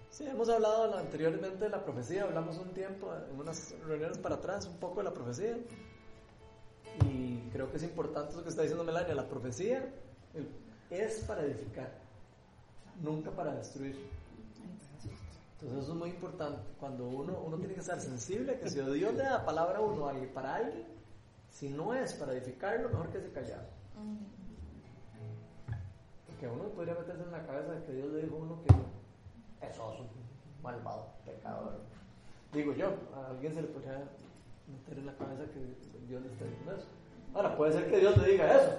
[0.08, 4.66] Sí, hemos hablado anteriormente de la profecía, hablamos un tiempo, en unas reuniones para atrás,
[4.66, 5.58] un poco de la profecía.
[7.04, 9.92] Y creo que es importante eso que está diciendo Melania, la profecía
[10.88, 11.92] es para edificar,
[13.02, 14.08] nunca para destruir.
[15.62, 19.12] Entonces eso es muy importante, cuando uno, uno tiene que estar sensible que si Dios
[19.14, 20.86] le da palabra a uno alguien- para alguien,
[21.50, 23.64] si no es para edificarlo, mejor que se callado.
[26.26, 29.66] Porque uno podría meterse en la cabeza de que Dios le dijo a uno que
[29.66, 30.08] eso es un
[30.62, 31.80] malvado, pecador.
[32.52, 33.98] Digo yo, a alguien se le podría
[34.66, 36.86] meter en la cabeza que Dios le está diciendo eso.
[37.34, 38.72] Ahora, puede ser que Dios le diga eso.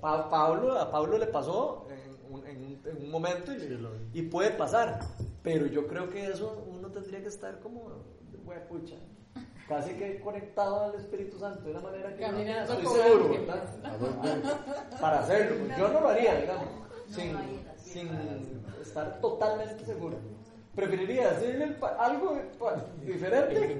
[0.00, 3.52] Pa- Pablo, a Pablo le pasó en un, en un- en un momento
[4.12, 5.00] y puede pasar.
[5.42, 8.04] Pero yo creo que eso uno tendría que estar como,
[8.68, 8.96] pucha,
[9.68, 13.46] casi que conectado al Espíritu Santo de una manera que estoy seguro.
[15.00, 15.74] Para hacerlo.
[15.78, 16.68] Yo no lo haría, digamos,
[17.08, 17.36] sin,
[17.76, 18.08] sin
[18.80, 20.16] estar totalmente seguro.
[20.74, 22.38] Preferiría decirle algo
[23.04, 23.76] diferente,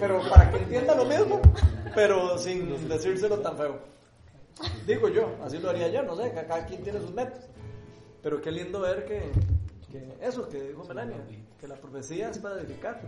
[0.00, 1.40] pero para que entienda lo mismo,
[1.94, 3.78] pero sin decírselo tan feo.
[4.86, 7.48] Digo yo, así lo haría yo, no sé, que cada quien tiene sus metas.
[8.22, 9.30] Pero qué lindo ver que,
[9.90, 11.18] que eso que dijo Melania,
[11.60, 13.00] que la profecía es para edificar.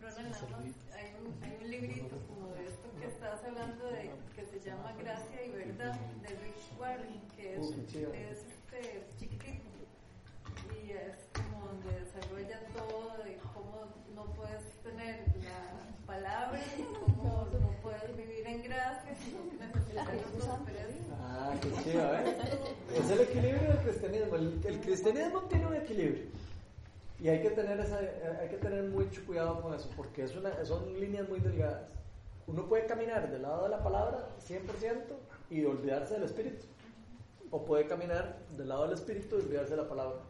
[0.00, 4.60] Ronald, hay un, hay un librito como de esto que estás hablando de que se
[4.60, 8.44] llama Gracia y Verdad de Rich Warren, que es, es
[8.74, 9.74] este, chiquitito
[10.84, 16.60] y es como donde desarrolla todo de cómo no puedes tener la palabra
[17.00, 19.14] cómo no puedes vivir en gracia,
[20.32, 20.86] prosperidad.
[21.20, 22.36] Ah, qué chido, ¿eh?
[22.96, 24.36] Es el equilibrio del cristianismo.
[24.36, 26.24] El, el cristianismo tiene un equilibrio.
[27.20, 27.98] Y hay que tener esa,
[28.40, 31.82] hay que tener mucho cuidado con eso, porque es una, son líneas muy delgadas.
[32.46, 34.60] Uno puede caminar del lado de la palabra 100%
[35.50, 36.66] y olvidarse del espíritu.
[37.50, 40.20] O puede caminar del lado del espíritu y olvidarse de la palabra.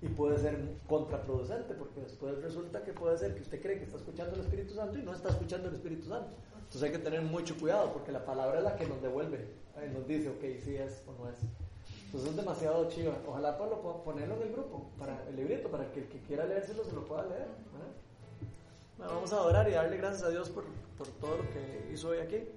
[0.00, 0.56] Y puede ser
[0.88, 4.74] contraproducente, porque después resulta que puede ser que usted cree que está escuchando el Espíritu
[4.74, 6.30] Santo y no está escuchando el Espíritu Santo.
[6.54, 9.90] Entonces hay que tener mucho cuidado, porque la palabra es la que nos devuelve, eh,
[9.92, 11.38] nos dice, ok, sí es o no es.
[12.06, 13.12] Entonces es demasiado chido.
[13.26, 16.20] Ojalá pues, lo pueda ponerlo en el grupo, para el librito, para que el que
[16.20, 17.48] quiera leérselo se lo pueda leer.
[18.96, 20.64] Bueno, vamos a adorar y darle gracias a Dios por,
[20.96, 22.48] por todo lo que hizo hoy aquí.